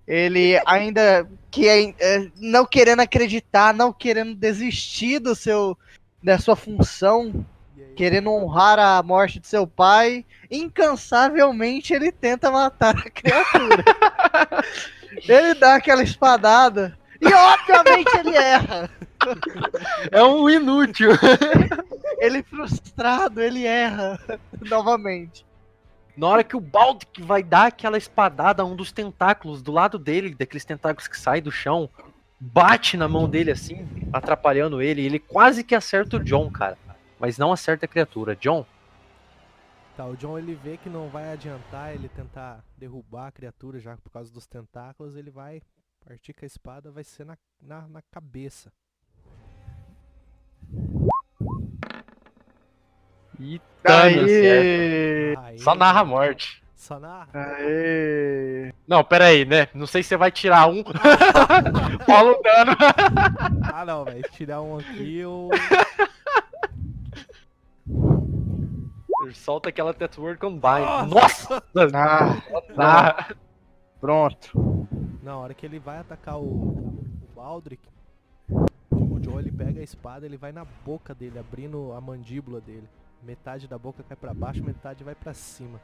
[0.06, 5.78] Ele ainda que é, é, não querendo acreditar, não querendo desistir do seu
[6.22, 7.44] da sua função,
[7.94, 13.84] querendo honrar a morte de seu pai, incansavelmente ele tenta matar a criatura.
[15.28, 18.90] ele dá aquela espadada e obviamente ele erra.
[20.10, 21.10] É um inútil.
[22.18, 24.18] Ele frustrado, ele erra
[24.60, 25.46] novamente.
[26.16, 29.98] Na hora que o Baldic vai dar aquela espadada a um dos tentáculos do lado
[29.98, 31.90] dele, daqueles tentáculos que saem do chão,
[32.38, 36.78] bate na mão dele assim, atrapalhando ele, e ele quase que acerta o John, cara.
[37.18, 38.36] Mas não acerta a criatura.
[38.36, 38.64] John,
[39.96, 43.96] Tá, o John ele vê que não vai adiantar ele tentar derrubar a criatura já
[43.96, 45.62] por causa dos tentáculos, ele vai
[46.04, 48.72] partir com a espada, vai ser na, na, na cabeça.
[53.38, 54.30] E Thanos,
[55.62, 56.62] Só narra a morte.
[56.74, 57.28] Só narra.
[57.32, 58.72] Aê!
[58.86, 59.68] Não, pera aí, né?
[59.74, 60.82] Não sei se você vai tirar um.
[62.06, 62.76] Rola o dano.
[63.72, 65.48] Ah não, velho, tirar um aqui eu.
[69.32, 71.08] Solta aquela Tetword Combine.
[71.08, 71.62] Nossa!
[71.72, 72.44] Nossa!
[72.76, 73.28] Ah,
[74.00, 74.86] pronto.
[75.22, 77.82] Na hora que ele vai atacar o, o Baldric,
[78.90, 82.86] o John ele pega a espada, ele vai na boca dele, abrindo a mandíbula dele.
[83.24, 85.80] Metade da boca cai pra baixo, metade vai pra cima.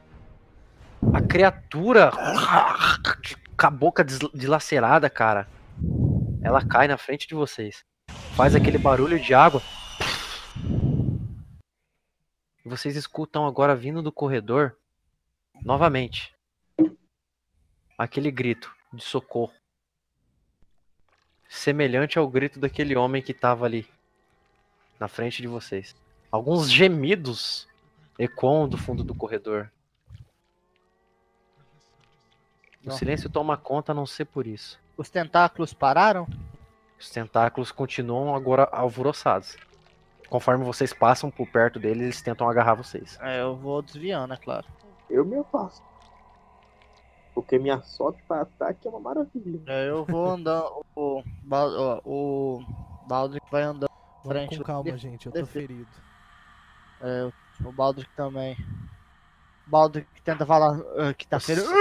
[1.11, 2.11] A criatura
[3.59, 5.47] com a boca dilacerada, cara.
[6.43, 7.83] Ela cai na frente de vocês.
[8.35, 9.59] Faz aquele barulho de água.
[12.63, 14.77] E vocês escutam agora vindo do corredor
[15.63, 16.35] novamente
[17.97, 19.53] aquele grito de socorro.
[21.49, 23.89] Semelhante ao grito daquele homem que tava ali
[24.99, 25.95] na frente de vocês.
[26.31, 27.67] Alguns gemidos
[28.17, 29.69] ecoam do fundo do corredor.
[32.85, 34.79] O silêncio toma conta a não ser por isso.
[34.97, 36.27] Os tentáculos pararam?
[36.99, 39.57] Os tentáculos continuam agora alvoroçados.
[40.29, 43.19] Conforme vocês passam por perto deles, eles tentam agarrar vocês.
[43.21, 44.65] É, eu vou desviando, é claro.
[45.09, 45.83] Eu me afasto.
[47.35, 49.61] Porque minha sorte pra ataque é uma maravilha.
[49.67, 50.85] É, Eu vou andando.
[50.95, 52.65] O, ó, o
[53.07, 53.89] Baldric vai andando.
[54.23, 55.25] Vamos Frente, com calma, gente.
[55.25, 55.87] Eu tô ferido.
[57.01, 57.31] É,
[57.65, 58.55] o Baldric também.
[59.67, 61.67] O Baldric tenta falar ah, que tá ferido.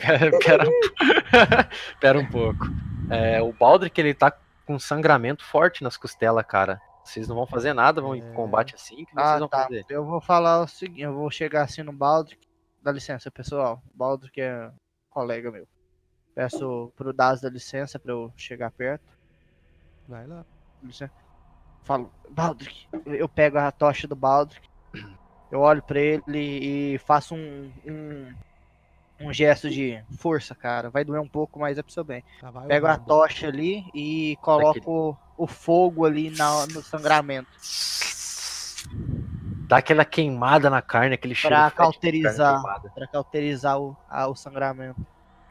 [0.00, 0.64] pera, pera,
[2.00, 2.66] pera um pouco.
[3.10, 4.32] É, o Baldric ele tá
[4.66, 6.80] com sangramento forte nas costelas, cara.
[7.04, 8.32] Vocês não vão fazer nada, vão ir É.
[8.32, 9.02] combate assim?
[9.02, 9.64] O que vocês Ah, vão tá.
[9.64, 9.84] fazer?
[9.90, 12.48] Eu vou falar o seguinte, eu vou chegar assim no Baldric.
[12.82, 13.82] Dá licença, pessoal.
[13.94, 14.70] O Baldric é
[15.10, 15.68] colega meu.
[16.34, 19.04] Peço pro Daz da licença pra eu chegar perto.
[20.08, 20.44] Vai lá.
[20.82, 21.12] Licença.
[21.84, 22.86] Falo, Baldric.
[23.06, 24.66] Eu pego a tocha do Baldric.
[25.52, 26.22] Eu olho pra ele
[26.94, 28.34] e faço um, um,
[29.20, 30.90] um gesto de força, cara.
[30.90, 32.24] Vai doer um pouco, mas é pro seu bem.
[32.42, 37.48] O Pego a tocha ali e coloco o fogo ali na, no sangramento.
[39.68, 42.54] Dá aquela queimada na carne, aquele cheiro Pra forte de carne cauterizar.
[42.62, 42.90] queimada.
[42.94, 45.06] Pra cauterizar o, a- o sangramento.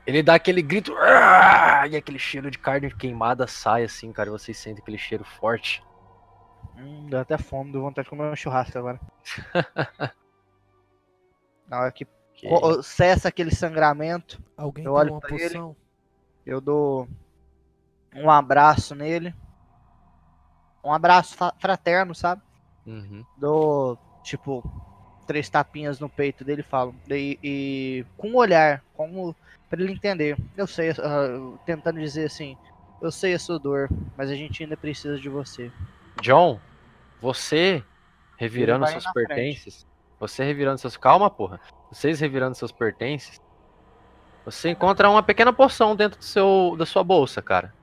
[0.05, 4.29] Ele dá aquele grito "Ah!" e aquele cheiro de carne queimada sai assim, cara.
[4.29, 5.81] e Vocês sentem aquele cheiro forte.
[6.83, 8.99] Hum, deu até fome, deu vontade de comer um churrasco agora.
[11.67, 12.05] Na hora que
[12.35, 12.49] Que-
[12.83, 15.43] cessa aquele sangramento, Alguém Eu olho uma pra ele.
[15.43, 15.75] poção?
[16.45, 17.07] eu dou
[18.15, 19.33] um abraço nele.
[20.83, 22.41] Um abraço fraterno, sabe?
[22.85, 23.23] Uhum.
[23.37, 24.61] Dou, tipo,
[25.25, 26.93] três tapinhas no peito dele e falo.
[27.09, 29.33] E, e com um olhar, como
[29.69, 30.37] pra ele entender.
[30.57, 32.57] Eu sei, ah, tentando dizer assim,
[33.01, 35.71] eu sei a sua dor, mas a gente ainda precisa de você.
[36.21, 36.59] John,
[37.23, 37.81] você
[38.35, 39.27] revirando seus na frente.
[39.27, 39.87] pertences.
[40.19, 40.97] Você revirando seus.
[40.97, 41.61] Calma, porra.
[41.89, 43.39] Vocês revirando seus pertences.
[44.43, 47.73] Você encontra uma pequena poção dentro do seu, da sua bolsa, cara.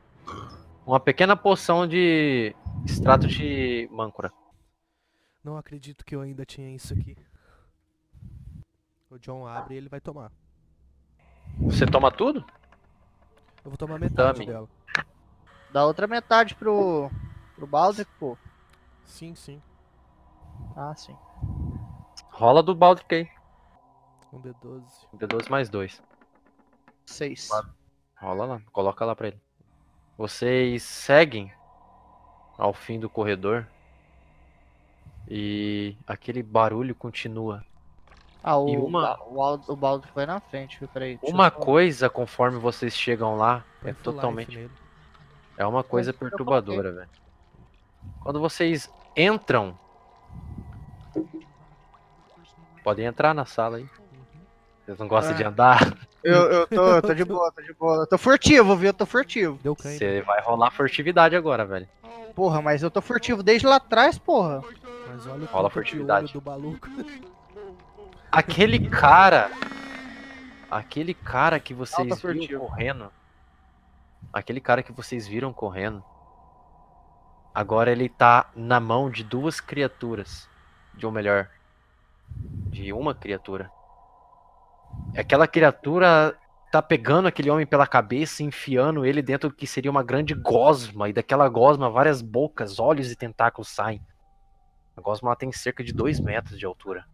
[0.85, 4.31] Uma pequena poção de extrato de mâncora.
[5.43, 7.17] Não acredito que eu ainda tinha isso aqui.
[9.09, 10.31] O John abre e ele vai tomar.
[11.61, 12.45] Você toma tudo?
[13.65, 14.47] Eu vou tomar metade Tome.
[14.53, 14.69] dela.
[15.73, 17.11] Dá outra metade pro,
[17.57, 18.37] pro Baldric, pô.
[19.11, 19.61] Sim, sim.
[20.77, 21.17] Ah, sim.
[22.31, 23.29] Rola do Baldric aí.
[24.33, 24.83] Um D12.
[25.15, 26.03] D12 mais 2.
[27.07, 27.49] Seis.
[28.17, 29.41] Rola lá, coloca lá pra ele.
[30.17, 31.53] Vocês seguem
[32.57, 33.67] ao fim do corredor
[35.29, 37.65] e aquele barulho continua.
[38.43, 40.89] Ah, o, E uma- o, o Baldric vai na frente, viu?
[40.89, 41.19] Peraí.
[41.23, 44.71] eu Uma só- coisa, conforme vocês chegam lá, é totalmente.
[45.59, 47.11] É uma coisa eu perturbadora, velho.
[48.23, 49.79] Quando vocês entram.
[52.83, 53.87] Podem entrar na sala aí.
[54.85, 55.49] Vocês não gostam de Ah.
[55.49, 55.95] andar?
[56.23, 57.97] Eu, eu, tô, eu tô de boa, tô de boa.
[58.03, 58.89] Eu tô furtivo, viu?
[58.89, 59.59] Eu tô furtivo.
[59.63, 59.99] Deu cãibra.
[59.99, 61.89] Você vai rolar furtividade agora, velho.
[62.35, 64.63] Porra, mas eu tô furtivo desde lá atrás, porra.
[65.09, 66.33] Mas olha o Rola de furtividade.
[66.33, 66.89] do maluco.
[68.31, 69.51] Aquele cara.
[70.71, 73.13] Aquele cara que vocês Alta viram correndo.
[74.33, 76.05] Aquele cara que vocês viram correndo.
[77.55, 80.49] Agora ele tá na mão de duas criaturas.
[80.95, 81.49] De ou melhor,
[82.69, 83.71] de uma criatura.
[85.17, 86.37] Aquela criatura
[86.71, 91.09] tá pegando aquele homem pela cabeça enfiando ele dentro do que seria uma grande gosma.
[91.09, 94.01] E daquela gosma, várias bocas, olhos e tentáculos saem.
[94.97, 97.05] A gosma tem cerca de 2 metros de altura.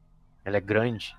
[0.45, 1.17] Ela é grande.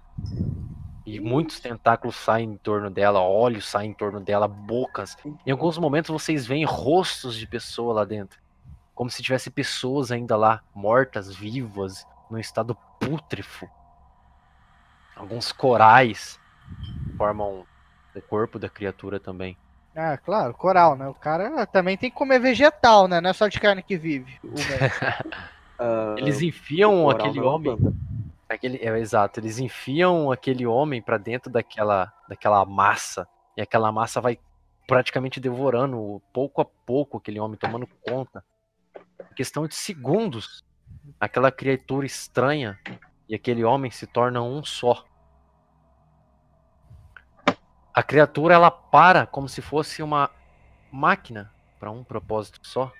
[1.05, 5.15] E muitos tentáculos saem em torno dela, olhos saem em torno dela, bocas.
[5.45, 8.39] Em alguns momentos vocês veem rostos de pessoa lá dentro.
[8.98, 13.70] Como se tivesse pessoas ainda lá, mortas, vivas, num estado pútrefo.
[15.16, 16.39] Alguns corais
[17.16, 17.64] formam
[18.16, 19.56] o corpo da criatura também.
[19.95, 21.08] Ah, claro, coral, né?
[21.08, 23.22] O cara também tem que comer vegetal, né?
[23.22, 24.39] Não é só de carne que vive.
[25.80, 27.78] Ah, Eles enfiam aquele é homem.
[28.50, 33.28] Aquele, é, exato, eles enfiam aquele homem pra dentro daquela, daquela massa.
[33.56, 34.39] E aquela massa vai
[34.88, 38.43] praticamente devorando pouco a pouco aquele homem, tomando conta.
[39.20, 40.63] Em questão de segundos,
[41.20, 42.80] aquela criatura estranha
[43.28, 45.03] e aquele homem se tornam um só.
[47.93, 50.30] A criatura ela para como se fosse uma
[50.91, 52.91] máquina para um propósito só.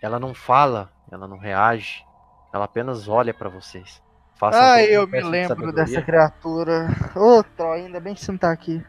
[0.00, 2.04] Ela não fala, ela não reage,
[2.52, 4.02] ela apenas olha pra vocês.
[4.34, 5.84] Façam todos um eu me teste de lembro sabedoria.
[5.84, 6.88] dessa criatura.
[7.16, 8.84] Ô, Troy, ainda bem que você não tá aqui.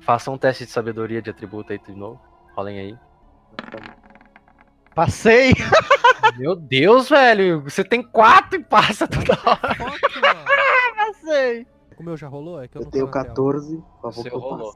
[0.00, 2.20] Façam um teste de sabedoria de atributo aí de novo.
[2.54, 2.98] Rolem aí.
[4.98, 5.52] Passei!
[6.36, 7.62] Meu Deus, velho!
[7.62, 9.76] Você tem quatro e passa toda hora.
[9.78, 9.94] Mano.
[10.96, 11.68] Passei!
[11.96, 12.60] O meu já rolou?
[12.60, 13.34] É que eu, Eu não tenho tô na tela.
[13.36, 14.74] 14, por favor, Você que eu rolou.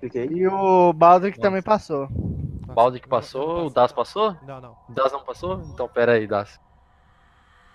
[0.00, 0.24] Cliquei.
[0.24, 1.46] E o Baldric Nossa.
[1.46, 2.04] também passou.
[2.04, 4.38] O que eu passou, o Das passou?
[4.42, 4.76] Não, não.
[4.88, 5.60] O Das não passou?
[5.60, 6.58] Então pera aí, Das.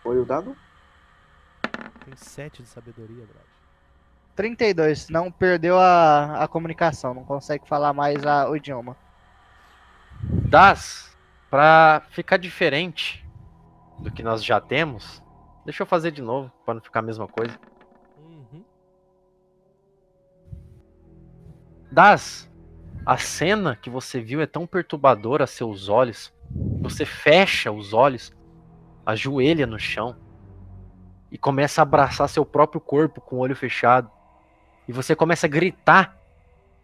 [0.01, 0.57] Foi o dado?
[2.05, 3.51] Tem 7 de sabedoria, brother.
[4.35, 8.97] 32, não perdeu a, a comunicação, não consegue falar mais a, o idioma.
[10.49, 11.17] Das,
[11.49, 13.25] pra ficar diferente
[13.99, 15.23] do que nós já temos,
[15.65, 17.57] deixa eu fazer de novo, pra não ficar a mesma coisa.
[18.17, 18.63] Uhum.
[21.91, 22.49] Das,
[23.05, 26.33] a cena que você viu é tão perturbadora a seus olhos.
[26.81, 28.31] Você fecha os olhos,
[29.05, 30.15] ajoelha no chão
[31.31, 34.09] e começa a abraçar seu próprio corpo com o olho fechado.
[34.87, 36.17] E você começa a gritar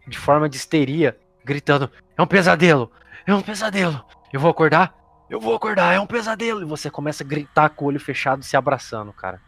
[0.06, 2.90] de forma de histeria, gritando: É um pesadelo!
[3.26, 4.04] É um pesadelo!
[4.32, 4.94] Eu vou acordar?
[5.30, 5.94] Eu vou acordar!
[5.94, 6.62] É um pesadelo!
[6.62, 9.40] E você começa a gritar com o olho fechado, se abraçando, cara.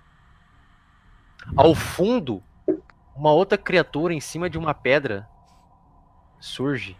[1.56, 2.42] Ao fundo,
[3.14, 5.28] uma outra criatura em cima de uma pedra
[6.40, 6.96] surge.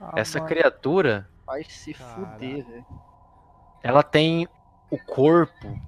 [0.00, 2.14] Ah, Essa mano, criatura, Vai se Caraca.
[2.14, 2.86] fuder, velho.
[3.82, 4.46] ela tem
[4.90, 5.80] o corpo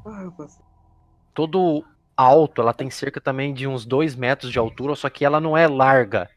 [1.35, 1.85] todo
[2.17, 5.57] alto, ela tem cerca também de uns 2 metros de altura, só que ela não
[5.57, 6.29] é larga.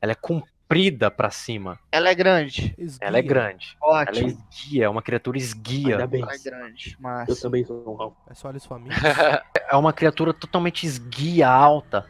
[0.00, 1.78] Ela é comprida pra cima.
[1.90, 2.74] Ela é grande.
[3.00, 3.22] Ela é Esguia.
[3.22, 3.76] grande.
[3.82, 4.28] Ela é Ótimo.
[4.28, 5.94] esguia, é uma criatura esguia.
[5.96, 6.22] Ainda bem.
[6.22, 7.40] Ela é grande, Eu mas.
[7.40, 8.30] também sou um.
[8.30, 8.96] É só olhos famintos.
[9.70, 12.06] É uma criatura totalmente esguia, alta.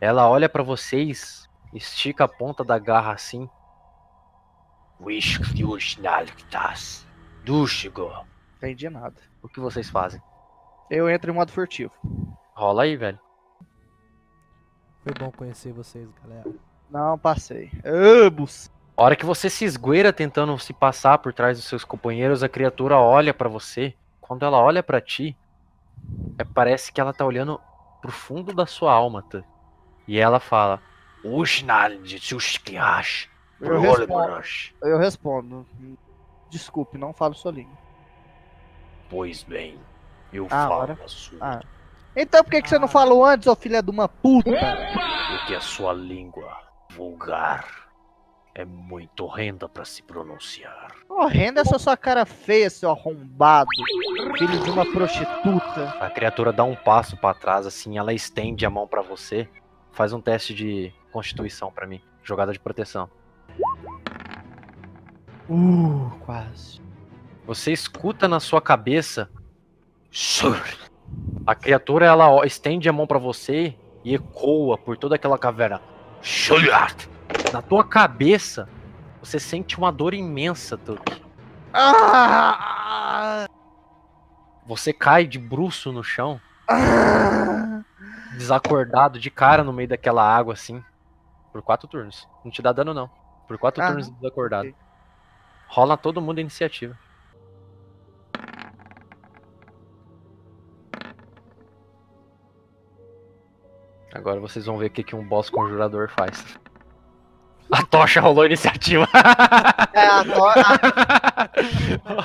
[0.00, 3.48] Ela olha pra vocês, estica a ponta da garra assim.
[8.58, 9.16] Entendi nada.
[9.42, 10.22] O que vocês fazem?
[10.90, 11.92] Eu entro em modo furtivo.
[12.54, 13.18] Rola aí, velho.
[15.02, 16.44] Foi bom conhecer vocês, galera.
[16.90, 17.70] Não, passei.
[17.84, 18.70] Ambos.
[18.96, 22.48] A hora que você se esgueira tentando se passar por trás dos seus companheiros, a
[22.48, 23.94] criatura olha pra você.
[24.20, 25.36] Quando ela olha pra ti,
[26.38, 27.60] é- parece que ela tá olhando
[28.02, 29.42] pro fundo da sua alma, tá?
[30.06, 30.80] E ela fala:
[31.24, 33.28] "Ushnal de Tsushkiash,
[33.60, 34.06] Eu respondo.
[34.06, 35.66] Broleborosh." Eu respondo.
[36.50, 37.78] Desculpe, não falo sua língua.
[39.08, 39.78] Pois bem,
[40.32, 41.60] eu Ah, falo agora- a sua, Ah.
[42.16, 44.50] Então por que, que você não falou antes, ô filha de uma puta?
[45.38, 46.58] porque a sua língua
[46.90, 47.90] vulgar
[48.54, 50.88] é muito horrenda pra se pronunciar.
[51.08, 53.68] Horrenda essa sua cara feia, seu arrombado.
[54.36, 55.96] Filho de uma prostituta.
[56.00, 59.48] A criatura dá um passo pra trás, assim, ela estende a mão pra você.
[59.92, 62.02] Faz um teste de constituição pra mim.
[62.22, 63.08] Jogada de proteção.
[65.48, 66.80] Uh, quase.
[67.46, 69.30] Você escuta na sua cabeça.
[71.46, 75.80] A criatura ela estende a mão pra você e ecoa por toda aquela caverna.
[76.22, 77.08] "Surat".
[77.52, 78.68] Na tua cabeça,
[79.22, 81.20] você sente uma dor imensa, Tuck.
[81.72, 83.46] Ah!
[84.66, 87.82] Você cai de bruço no chão, Ah!
[88.36, 90.82] desacordado, de cara no meio daquela água assim.
[91.52, 92.28] Por quatro turnos.
[92.44, 93.10] Não te dá dano, não.
[93.48, 94.68] Por quatro Ah, turnos desacordado.
[94.68, 94.74] ok.
[95.68, 96.96] Rola todo mundo a iniciativa.
[104.14, 106.44] Agora vocês vão ver o que, que um boss conjurador faz.
[107.72, 109.06] A tocha rolou a iniciativa.
[109.94, 111.50] É, a, to a,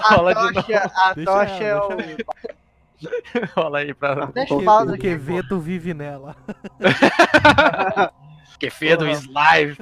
[0.15, 0.53] Rola a de novo.
[0.53, 1.89] tocha, a Deixa tocha é o.
[3.55, 4.25] Rola aí pra.
[4.27, 5.01] Deixa eu O pausa que- pô.
[5.03, 6.35] Quevedo vive nela.
[8.59, 9.77] Que fedo live.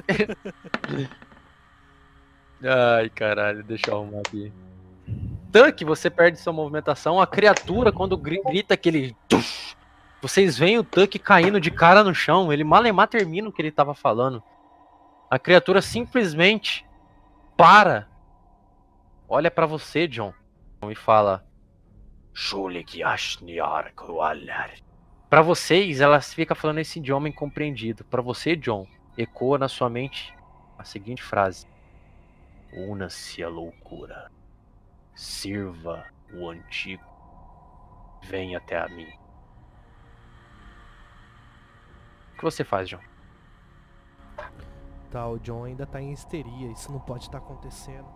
[2.64, 4.52] Ai, caralho, deixa eu arrumar aqui.
[5.52, 7.22] Tanque, você perde sua movimentação.
[7.22, 9.16] A criatura, quando gri- grita aquele.
[9.30, 9.63] tush,
[10.24, 12.54] Vocês veem o tanque caindo de cara no chão.
[12.54, 14.42] Ele malemar termina o que ele tava falando.
[15.30, 16.86] A criatura simplesmente
[17.58, 18.08] para.
[19.28, 20.34] Olha pra você, John.
[20.90, 21.46] E fala.
[25.30, 28.06] Pra vocês, ela fica falando esse idioma incompreendido.
[28.06, 30.34] Pra você, John, ecoa na sua mente
[30.78, 31.68] a seguinte frase:
[32.72, 34.32] Una-se a loucura.
[35.14, 37.04] Sirva o antigo.
[38.24, 39.22] Venha até a mim.
[42.44, 43.00] Que você faz, John?
[45.10, 48.08] Tá, o John ainda tá em histeria, isso não pode estar acontecendo.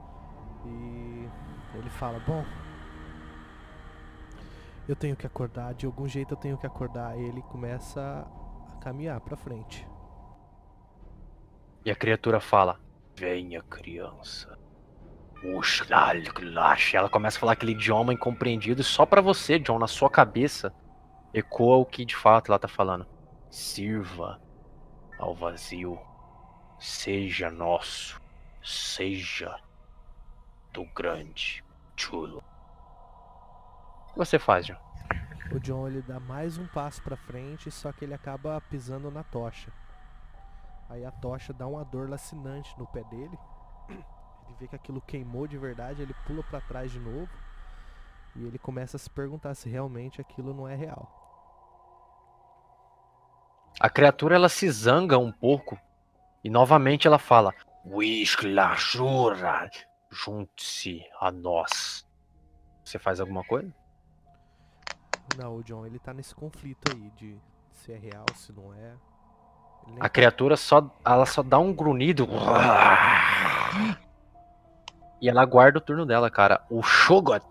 [0.65, 1.29] E
[1.75, 2.43] ele fala, bom.
[4.87, 7.17] Eu tenho que acordar, de algum jeito eu tenho que acordar.
[7.17, 8.27] E ele começa
[8.71, 9.87] a caminhar pra frente.
[11.85, 12.79] E a criatura fala:
[13.15, 14.57] Venha, criança.
[16.97, 20.73] Ela começa a falar aquele idioma incompreendido e só pra você, John, na sua cabeça,
[21.33, 23.05] ecoa o que de fato ela tá falando.
[23.49, 24.41] Sirva
[25.19, 25.99] ao vazio.
[26.79, 28.21] Seja nosso.
[28.63, 29.59] Seja
[30.73, 31.63] do grande
[31.95, 32.43] chulo.
[34.09, 34.77] O que você faz, John?
[35.51, 39.23] O John ele dá mais um passo pra frente, só que ele acaba pisando na
[39.23, 39.71] tocha.
[40.89, 43.37] Aí a tocha dá uma dor lacinante no pé dele.
[43.89, 47.29] Ele vê que aquilo queimou de verdade, ele pula pra trás de novo.
[48.33, 51.26] E ele começa a se perguntar se realmente aquilo não é real.
[53.79, 55.77] A criatura ela se zanga um pouco
[56.43, 57.53] e novamente ela fala:
[57.85, 59.69] Wisklashura,
[60.09, 62.07] junte-se a nós.
[62.83, 63.71] Você faz alguma coisa?
[65.37, 67.37] Não, o John, ele tá nesse conflito aí de
[67.71, 68.93] se é real, se não é.
[69.99, 72.27] A criatura só ela só dá um grunhido
[75.21, 76.61] e ela guarda o turno dela, cara.
[76.69, 77.45] O Shogot,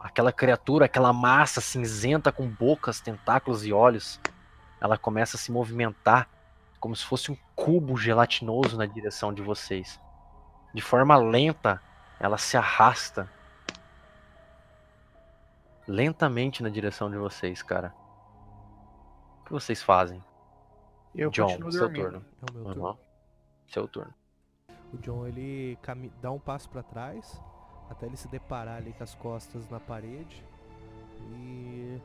[0.00, 4.20] aquela criatura, aquela massa cinzenta com bocas, tentáculos e olhos,
[4.80, 6.28] ela começa a se movimentar
[6.78, 10.00] como se fosse um cubo gelatinoso na direção de vocês.
[10.72, 11.82] De forma lenta,
[12.20, 13.30] ela se arrasta
[15.86, 17.94] lentamente na direção de vocês, cara.
[19.40, 20.22] O que vocês fazem?
[21.14, 22.24] Eu John, seu turno.
[22.42, 22.86] É o meu turno.
[22.86, 22.98] Aham.
[23.68, 24.14] Seu turno.
[24.92, 25.78] O John ele
[26.20, 27.40] dá um passo pra trás
[27.88, 30.44] até ele se deparar ali com as costas na parede
[31.32, 32.00] e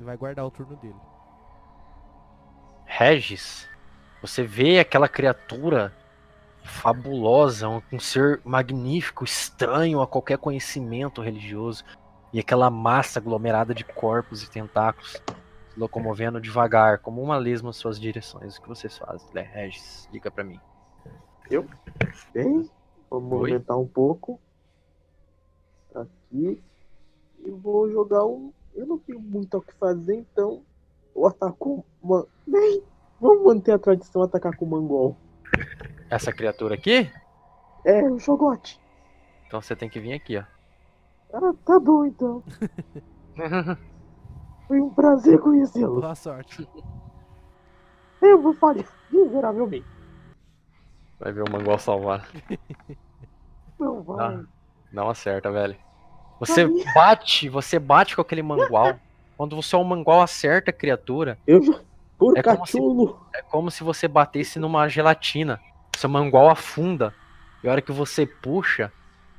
[0.00, 0.96] ele vai guardar o turno dele.
[2.86, 3.68] Regis,
[4.22, 5.94] você vê aquela criatura
[6.64, 11.84] fabulosa, um, um ser magnífico, estranho a qualquer conhecimento religioso,
[12.32, 17.76] e aquela massa aglomerada de corpos e tentáculos se locomovendo devagar, como uma lesma nas
[17.76, 18.56] suas direções.
[18.56, 19.42] O que vocês fazem, Lé?
[19.42, 20.08] Regis?
[20.10, 20.60] Diga pra mim.
[22.32, 22.70] Bem,
[23.08, 24.40] vou movimentar um pouco.
[25.94, 26.62] Aqui.
[27.44, 28.52] E vou jogar um.
[28.80, 30.62] Eu não tenho muito o que fazer, então.
[31.14, 32.26] Eu ataco uma.
[32.46, 32.82] Bem,
[33.20, 35.18] vamos manter a tradição atacar com o Mangol.
[36.08, 37.12] Essa criatura aqui?
[37.84, 38.80] É, o Shogote.
[39.46, 40.44] Então você tem que vir aqui, ó.
[41.34, 42.42] Ah, tá bom então.
[44.66, 46.00] Foi um prazer conhecê-lo.
[46.00, 46.66] Boa sorte.
[48.22, 49.86] Eu vou falhar miseravelmente.
[51.18, 52.26] Vai ver o Mangol salvar.
[53.78, 54.36] Não vai.
[54.36, 54.44] Ah.
[54.90, 55.76] Não acerta, velho.
[56.40, 58.98] Você bate, você bate com aquele mangual.
[59.36, 61.78] Quando você é um mangual acerta a criatura, Eu já.
[62.18, 62.78] Por É como se-
[63.34, 65.58] é como se você batesse numa gelatina.
[65.96, 67.14] Seu mangual afunda.
[67.62, 68.92] E a hora que você puxa,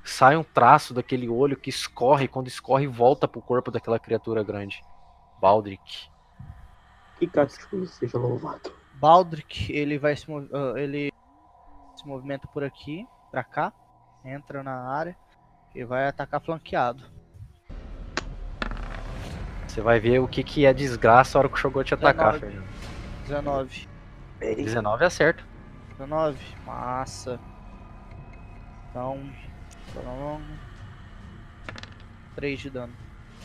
[0.04, 2.28] sai um traço daquele olho que escorre.
[2.28, 4.82] Quando escorre, volta pro corpo daquela criatura grande.
[5.39, 6.10] Baldric.
[7.20, 8.74] Que cachulo seja louvado.
[8.95, 11.12] Baldric, ele vai se mov- ah, ele
[11.95, 13.72] se movimenta por aqui, pra cá,
[14.26, 15.16] entra na área
[15.74, 17.04] e vai atacar flanqueado.
[19.68, 22.34] Você vai ver o que, que é desgraça a hora que o Shogot te atacar,
[22.34, 22.40] 19.
[22.40, 23.88] Fernando.
[24.40, 24.56] 19.
[24.64, 25.44] 19 acerta.
[25.92, 26.38] 19.
[26.66, 27.40] Massa.
[28.90, 29.22] Então.
[32.36, 32.94] 3 de dano.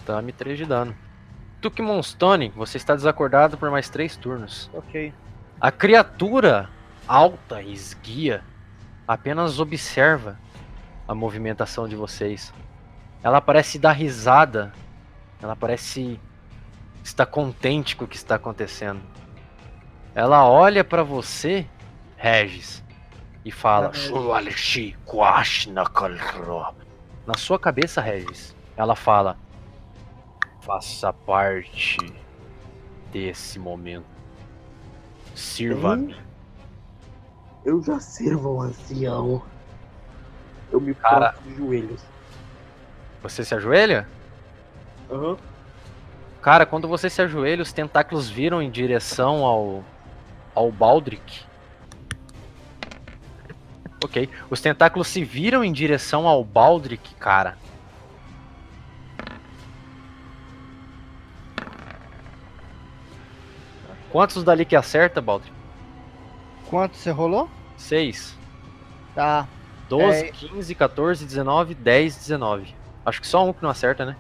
[0.05, 0.97] Dame 3 de dano.
[1.61, 4.71] Tukmonstone, você está desacordado por mais 3 turnos.
[4.75, 5.13] Ok.
[5.61, 6.69] A criatura
[7.07, 8.43] alta e esguia
[9.07, 10.39] apenas observa
[11.07, 12.53] a movimentação de vocês.
[13.23, 14.73] Ela parece dar risada.
[15.41, 16.21] Ela parece
[17.03, 19.01] estar contente com o que está acontecendo.
[20.15, 21.67] Ela olha para você,
[22.17, 22.83] Regis,
[23.45, 23.93] e fala.
[27.27, 29.37] Na sua cabeça, Regis, ela fala:
[30.61, 31.99] Faça parte
[33.13, 34.07] desse momento.
[35.35, 36.17] Sirva-me.
[37.65, 39.43] Eu já sirvo o ancião.
[40.71, 41.35] Eu me Cara.
[41.45, 42.03] de joelhos.
[43.23, 44.09] Você se ajoelha?
[45.11, 45.37] Aham.
[46.43, 49.85] Cara, quando você se ajoelha, os tentáculos viram em direção ao
[50.55, 51.45] ao Baldric.
[54.03, 54.29] Ok.
[54.49, 57.59] Os tentáculos se viram em direção ao Baldric, cara.
[64.11, 65.55] Quantos dali que acerta, Baldric?
[66.71, 67.51] Quanto você rolou?
[67.77, 68.37] 6.
[69.15, 69.47] Tá.
[69.89, 70.31] 12, É.
[70.31, 72.75] 15, 14, 19, 10, 19.
[73.05, 74.17] Acho que só um que não acerta, né?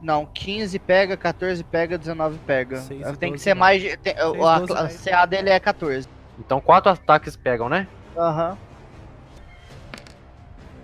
[0.00, 2.76] Não, 15 pega, 14 pega, 19 pega.
[2.76, 3.60] Seis e Tem que 12 ser não.
[3.60, 3.96] mais.
[4.02, 4.88] tem- a, a, 12 a.
[5.12, 6.06] CA dele é 14.
[6.38, 7.88] Então quatro ataques pegam, né?
[8.16, 8.56] Aham.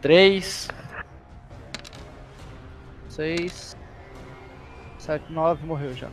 [0.01, 0.69] 3,
[3.09, 3.77] 6.
[4.99, 6.09] 7, 9, morreu já.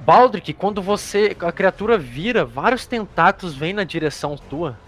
[0.00, 1.36] Baldric, quando você.
[1.40, 4.78] A criatura vira, vários tentáculos vêm na direção tua.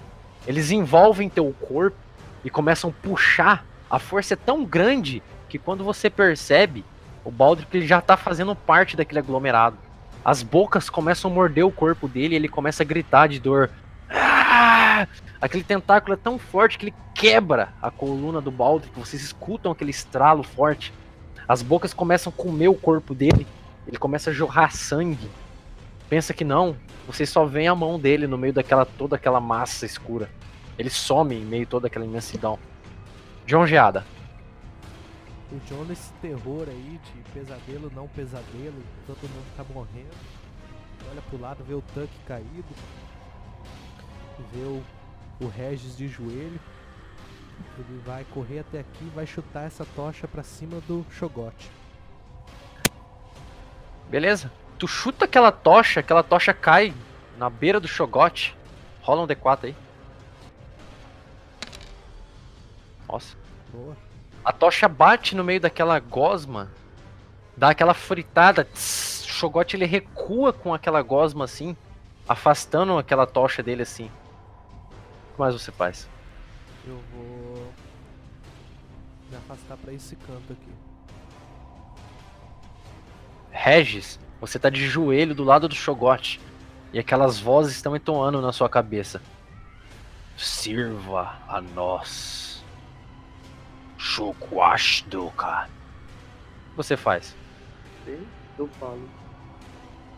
[0.46, 1.96] Eles envolvem teu corpo
[2.44, 3.64] e começam a puxar.
[3.88, 6.84] A força é tão grande que quando você percebe,
[7.24, 9.76] o Baldric ele já tá fazendo parte daquele aglomerado.
[10.24, 13.70] As bocas começam a morder o corpo dele e ele começa a gritar de dor.
[14.10, 15.06] Ah!
[15.40, 18.98] Aquele tentáculo é tão forte que ele quebra a coluna do Baldric.
[18.98, 20.92] Vocês escutam aquele estralo forte.
[21.46, 23.46] As bocas começam a comer o corpo dele.
[23.86, 25.30] Ele começa a jorrar sangue.
[26.08, 29.84] Pensa que não, você só vê a mão dele no meio daquela toda aquela massa
[29.84, 30.30] escura.
[30.78, 32.58] Ele some em meio a toda aquela imensidão.
[33.46, 34.04] John Geada.
[35.52, 40.14] O John nesse terror aí de pesadelo, não pesadelo, todo mundo tá morrendo.
[41.10, 42.64] Olha pro lado, vê o Tuck caído.
[44.52, 44.82] Vê o,
[45.40, 46.58] o Regis de joelho.
[47.78, 51.70] Ele vai correr até aqui e vai chutar essa tocha pra cima do Shogot.
[54.10, 54.50] Beleza.
[54.84, 56.92] Tu chuta aquela tocha, aquela tocha cai
[57.38, 58.54] na beira do Shogot.
[59.00, 59.76] Rola um D4 aí.
[63.08, 63.34] Nossa.
[63.72, 63.96] Boa.
[64.44, 66.70] A tocha bate no meio daquela gosma,
[67.56, 68.62] dá aquela fritada.
[68.62, 71.74] Tss, o Shogot ele recua com aquela gosma assim,
[72.28, 74.10] afastando aquela tocha dele assim.
[75.30, 76.06] O que mais você faz?
[76.86, 77.72] Eu vou
[79.30, 80.70] me afastar pra esse canto aqui.
[83.50, 86.40] Regis, você tá de joelho do lado do Shogot.
[86.92, 89.20] E aquelas vozes estão entoando na sua cabeça.
[90.36, 92.62] Sirva a nós.
[93.96, 95.68] Shokwashdoka.
[96.66, 97.34] O que você faz?
[98.06, 99.08] Eu falo.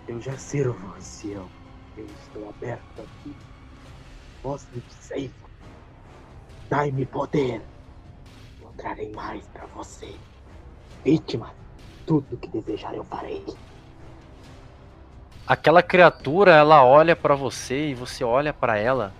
[0.09, 1.48] Eu já sirvo, ancião.
[1.97, 3.35] Eu estou aberto aqui.
[4.43, 5.35] Mostre que seiva.
[6.69, 7.62] Dai-me poder.
[8.61, 10.15] Não trarei mais pra você.
[11.05, 11.55] Vítima.
[12.07, 13.44] Tudo que desejar eu farei.
[15.47, 19.14] Aquela criatura, ela olha pra você e você olha pra ela.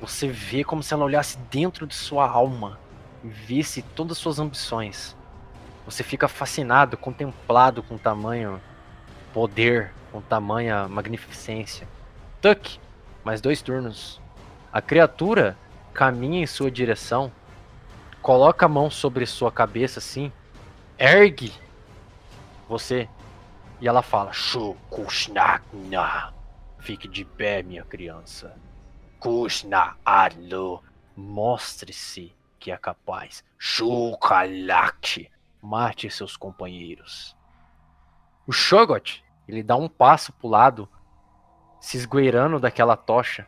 [0.00, 2.78] Você vê como se ela olhasse dentro de sua alma
[3.24, 5.16] e visse todas as suas ambições.
[5.84, 8.60] Você fica fascinado, contemplado com tamanho
[9.34, 11.88] poder, com tamanha magnificência.
[12.40, 12.78] Tuck,
[13.24, 14.20] mais dois turnos.
[14.72, 15.56] A criatura
[15.92, 17.32] caminha em sua direção,
[18.22, 20.30] coloca a mão sobre sua cabeça assim,
[20.96, 21.52] ergue
[22.68, 23.08] você
[23.80, 26.34] e ela fala: Shukushnakna.
[26.78, 28.54] Fique de pé, minha criança.
[29.18, 30.82] Kushna Alo.
[31.16, 33.44] Mostre-se que é capaz.
[33.58, 35.30] Shukalak.
[35.62, 37.36] Mate seus companheiros.
[38.46, 40.88] O Shogot, ele dá um passo pro lado,
[41.80, 43.46] se esgueirando daquela tocha.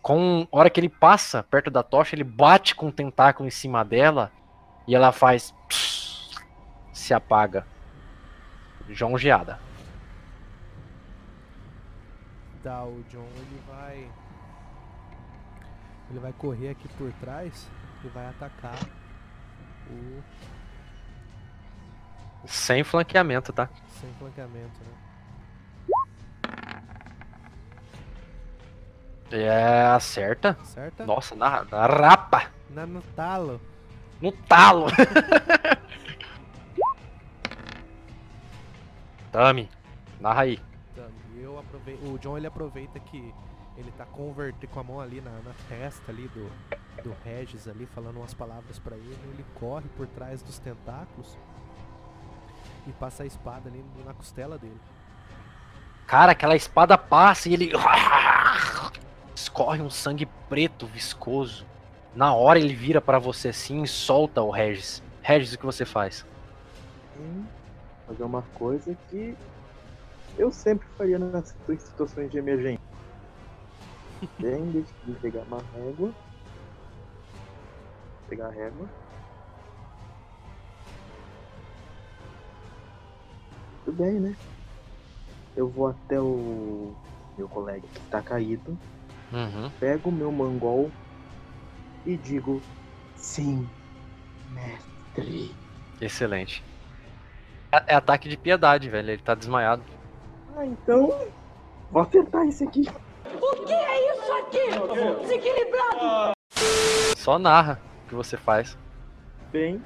[0.00, 3.50] Com a hora que ele passa perto da tocha, ele bate com o tentáculo em
[3.50, 4.30] cima dela
[4.86, 5.52] e ela faz
[6.92, 7.66] se apaga.
[8.90, 9.58] João Geada.
[12.62, 14.10] Tá, o John ele vai.
[16.10, 17.68] Ele vai correr aqui por trás
[18.04, 18.78] e vai atacar
[19.90, 20.22] o.
[22.46, 23.68] Sem flanqueamento, tá?
[24.00, 25.08] Sem flanqueamento, né?
[29.30, 30.56] É, acerta.
[30.64, 31.04] Certa?
[31.04, 32.50] Nossa, na, na rapa.
[32.70, 33.60] Na, no talo.
[34.20, 34.86] No talo.
[39.38, 39.70] Tami,
[40.18, 40.58] narra aí.
[41.36, 41.94] E eu aprovei...
[42.02, 43.32] O John ele aproveita que
[43.76, 46.50] ele tá convertendo com a mão ali na, na testa ali do,
[47.04, 49.16] do Regis ali, falando umas palavras pra ele.
[49.32, 51.38] Ele corre por trás dos tentáculos
[52.88, 54.80] e passa a espada ali na costela dele.
[56.08, 57.70] Cara, aquela espada passa e ele.
[59.36, 61.64] Escorre um sangue preto, viscoso.
[62.12, 65.00] Na hora ele vira pra você assim e solta o Regis.
[65.22, 66.26] Regis, o que você faz?
[68.08, 69.36] Fazer uma coisa que
[70.38, 72.78] eu sempre faria nas situações de emergência.
[74.40, 76.14] Bem, deixa eu pegar uma régua.
[78.26, 78.88] Pegar a régua.
[83.84, 84.38] Tudo bem, né?
[85.54, 86.94] Eu vou até o
[87.36, 88.78] meu colega que tá caído,
[89.30, 89.70] Uhum.
[89.78, 90.90] pego o meu mangol
[92.06, 92.62] e digo
[93.14, 93.68] sim,
[94.48, 95.58] mestre.
[96.00, 96.62] Excelente.
[97.70, 99.10] É, é ataque de piedade, velho.
[99.10, 99.82] Ele tá desmaiado.
[100.56, 101.12] Ah, então
[101.90, 102.88] vou acertar esse aqui.
[107.16, 108.78] Só narra o que você faz.
[109.52, 109.82] Bem,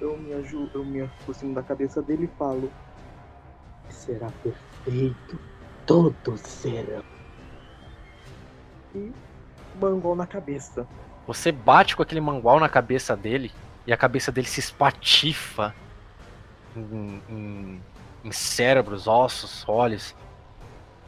[0.00, 2.70] eu me ajudo, eu me aproximo da cabeça dele e falo:
[3.88, 5.38] Será perfeito,
[5.86, 7.02] todos serão.
[8.94, 9.12] E
[9.80, 10.86] mangol na cabeça.
[11.26, 13.50] Você bate com aquele mangual na cabeça dele
[13.86, 15.74] e a cabeça dele se espatifa
[16.76, 17.80] em,
[18.24, 20.14] em- cérebros, ossos, olhos.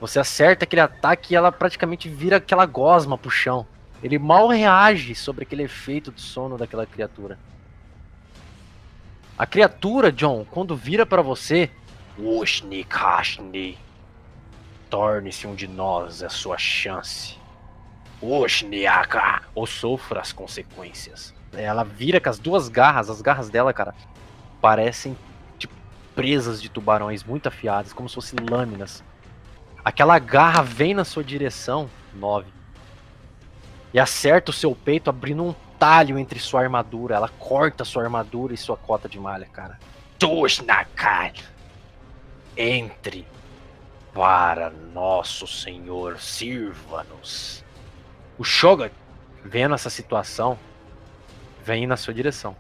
[0.01, 3.67] Você acerta aquele ataque e ela praticamente vira aquela gosma pro chão.
[4.03, 7.39] Ele mal reage sobre aquele efeito do sono daquela criatura.
[9.39, 11.71] A criatura, John, quando vira pra você,
[12.19, 13.79] Ushni Kashni,
[14.91, 17.37] torne-se um de nós, é sua chance.
[18.21, 21.35] Oshniaka, ou sofra as consequências.
[21.53, 23.95] Ela vira com as duas garras, as garras dela, cara,
[24.61, 25.17] parecem
[26.17, 29.05] presas de tubarões muito afiadas, como se fossem lâminas.
[29.85, 32.51] Aquela garra vem na sua direção, 9.
[33.95, 37.15] e acerta o seu peito, abrindo um talho entre sua armadura.
[37.15, 39.79] Ela corta sua armadura e sua cota de malha, cara.
[40.19, 41.35] Tushnakar!
[42.57, 43.27] Entre
[44.13, 47.63] para nosso Senhor, sirva-nos.
[48.39, 48.89] O Shogun,
[49.45, 50.59] vendo essa situação,
[51.63, 52.57] vem na sua direção.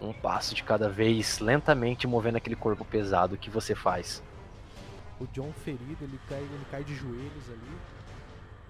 [0.00, 4.22] Um passo de cada vez, lentamente movendo aquele corpo pesado que você faz.
[5.20, 7.78] O John ferido, ele cai, ele cai de joelhos ali.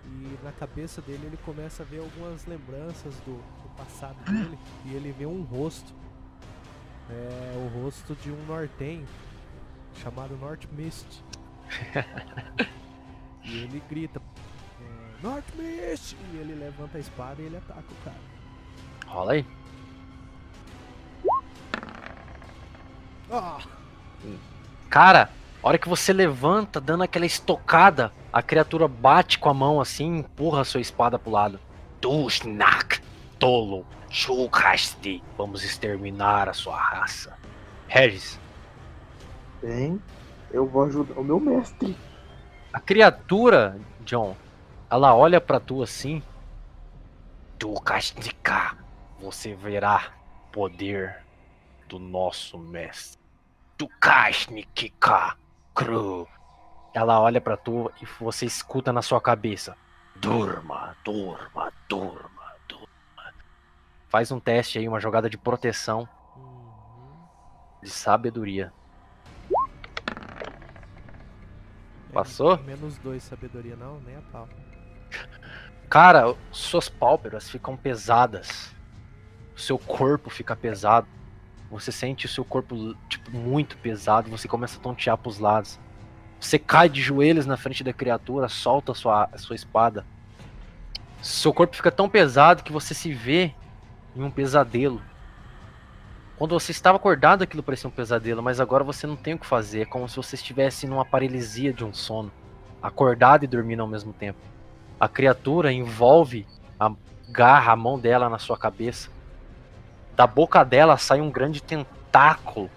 [0.07, 4.59] E na cabeça dele ele começa a ver algumas lembranças do, do passado dele.
[4.87, 5.93] E ele vê um rosto.
[7.11, 9.07] É o rosto de um nortenho
[10.03, 11.23] chamado North Mist.
[13.45, 14.21] e ele grita:
[14.81, 16.17] é, North Mist!
[16.33, 18.21] E ele levanta a espada e ele ataca o cara.
[19.07, 19.47] Rola aí.
[24.89, 25.31] Cara,
[25.63, 30.17] a hora que você levanta, dando aquela estocada, a criatura bate com a mão assim
[30.17, 31.61] e empurra a sua espada pro lado.
[32.01, 33.01] Dushnak,
[33.39, 37.37] tolo, Shukasti, vamos exterminar a sua raça.
[37.87, 38.39] Regis,
[39.63, 40.01] Bem,
[40.53, 41.97] eu vou ajudar o meu mestre.
[42.73, 44.37] a criatura, John,
[44.89, 46.23] ela olha pra tu assim.
[47.59, 48.77] Dukastika,
[49.21, 50.13] você verá
[50.53, 51.25] poder
[51.89, 53.19] do nosso mestre.
[53.79, 55.37] Dukashnikika,
[55.75, 56.29] Kru.
[56.95, 59.77] Ela olha pra tu e você escuta na sua cabeça.
[60.17, 63.35] Durma, durma, durma, durma.
[64.09, 67.27] Faz um teste aí, uma jogada de proteção, Uhum.
[67.83, 68.73] de sabedoria.
[72.11, 72.59] É, Passou?
[72.59, 74.49] Menos dois sabedoria não, nem a pau.
[75.89, 78.75] Cara, suas pálpebras ficam pesadas.
[79.57, 81.07] O seu corpo fica pesado.
[81.71, 84.31] Você sente o seu corpo, tipo, muito pesado.
[84.31, 85.79] Você começa a tontear pros lados.
[86.41, 90.07] Você cai de joelhos na frente da criatura, solta a sua, a sua espada.
[91.21, 93.53] Seu corpo fica tão pesado que você se vê
[94.17, 95.03] em um pesadelo.
[96.39, 99.47] Quando você estava acordado, aquilo parecia um pesadelo, mas agora você não tem o que
[99.47, 99.81] fazer.
[99.81, 102.31] É como se você estivesse numa paralisia de um sono.
[102.81, 104.39] Acordado e dormindo ao mesmo tempo.
[105.01, 106.47] A criatura envolve,
[106.79, 109.11] agarra a mão dela na sua cabeça.
[110.19, 112.69] Da boca dela sai um grande tentáculo.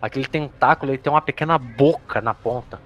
[0.00, 2.80] Aquele tentáculo ele tem uma pequena boca na ponta.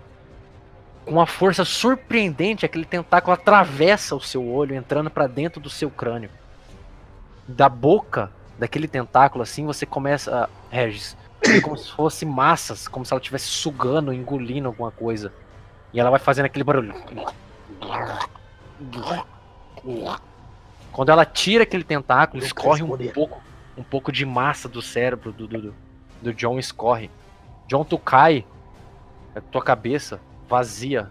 [1.05, 5.90] Com uma força surpreendente, aquele tentáculo atravessa o seu olho, entrando para dentro do seu
[5.90, 6.31] crânio.
[7.47, 10.48] Da boca daquele tentáculo, assim, você começa.
[10.70, 15.31] Regis, é como se fosse massas, como se ela estivesse sugando, engolindo alguma coisa.
[15.93, 16.94] E ela vai fazendo aquele barulho.
[20.90, 25.47] Quando ela tira aquele tentáculo, escorre um pouco, um pouco de massa do cérebro do,
[25.47, 25.74] do,
[26.20, 27.11] do John escorre.
[27.66, 28.44] John, tu cai,
[29.35, 31.11] a tua cabeça vazia,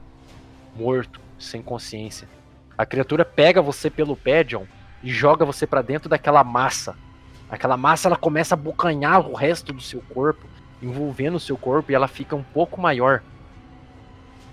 [0.75, 2.27] morto, sem consciência.
[2.77, 4.67] A criatura pega você pelo pé, John,
[5.03, 6.95] e joga você pra dentro daquela massa.
[7.49, 10.45] Aquela massa ela começa a bocanhar o resto do seu corpo,
[10.81, 13.21] envolvendo o seu corpo e ela fica um pouco maior.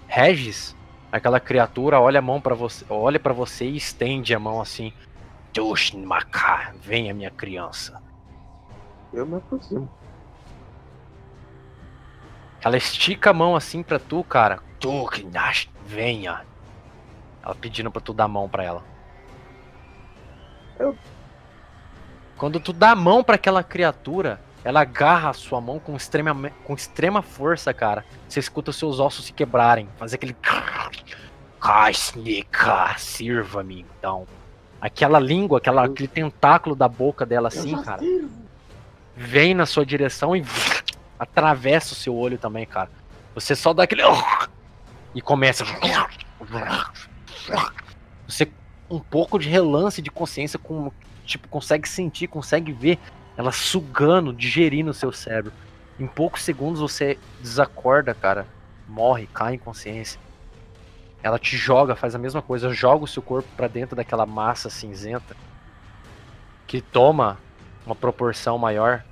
[0.06, 0.74] Regis,
[1.12, 4.92] aquela criatura olha a mão para você, olha para você e estende a mão assim.
[5.52, 8.00] Tushmaka, venha minha criança.
[9.12, 9.88] Eu me aproximo.
[12.62, 14.58] Ela estica a mão assim pra tu, cara.
[14.80, 16.44] Tuknash, venha.
[17.42, 18.84] Ela pedindo pra tu dar a mão pra ela.
[20.78, 20.96] Eu-
[22.36, 26.50] Quando tu dá a mão pra aquela criatura, ela agarra a sua mão com extrema,
[26.64, 28.04] com extrema força, cara.
[28.28, 29.88] Você escuta os seus ossos se quebrarem.
[29.96, 30.36] Fazer aquele.
[31.60, 34.26] Kasnika, sirva-me então.
[34.80, 38.00] Aquela língua, aquela, aquele tentáculo da boca dela assim, cara
[39.18, 40.44] vem na sua direção e
[41.18, 42.88] atravessa o seu olho também, cara.
[43.34, 44.02] Você só dá aquele
[45.14, 45.64] e começa
[48.26, 48.48] você
[48.88, 50.92] um pouco de relance de consciência com
[51.24, 52.98] tipo consegue sentir, consegue ver
[53.36, 55.52] ela sugando, digerindo o seu cérebro.
[55.98, 58.46] Em poucos segundos você desacorda, cara,
[58.86, 60.20] morre, cai em consciência.
[61.22, 64.70] Ela te joga, faz a mesma coisa, joga o seu corpo pra dentro daquela massa
[64.70, 65.36] cinzenta
[66.66, 67.38] que toma
[67.84, 69.02] uma proporção maior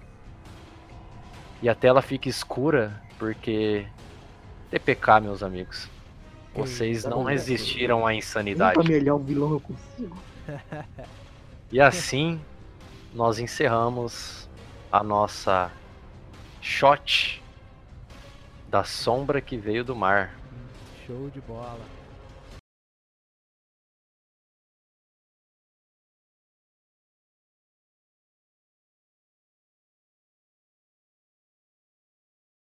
[1.62, 3.87] e a tela fica escura porque
[4.70, 5.89] TPK, meus amigos.
[6.55, 8.77] Vocês Eita, não resistiram à insanidade.
[8.77, 10.16] Nunca melhor vilão eu consigo.
[11.73, 12.41] E assim
[13.12, 14.49] nós encerramos
[14.93, 15.73] a nossa
[16.61, 17.43] shot
[18.69, 20.33] da sombra que veio do mar.
[21.05, 21.95] Show de bola.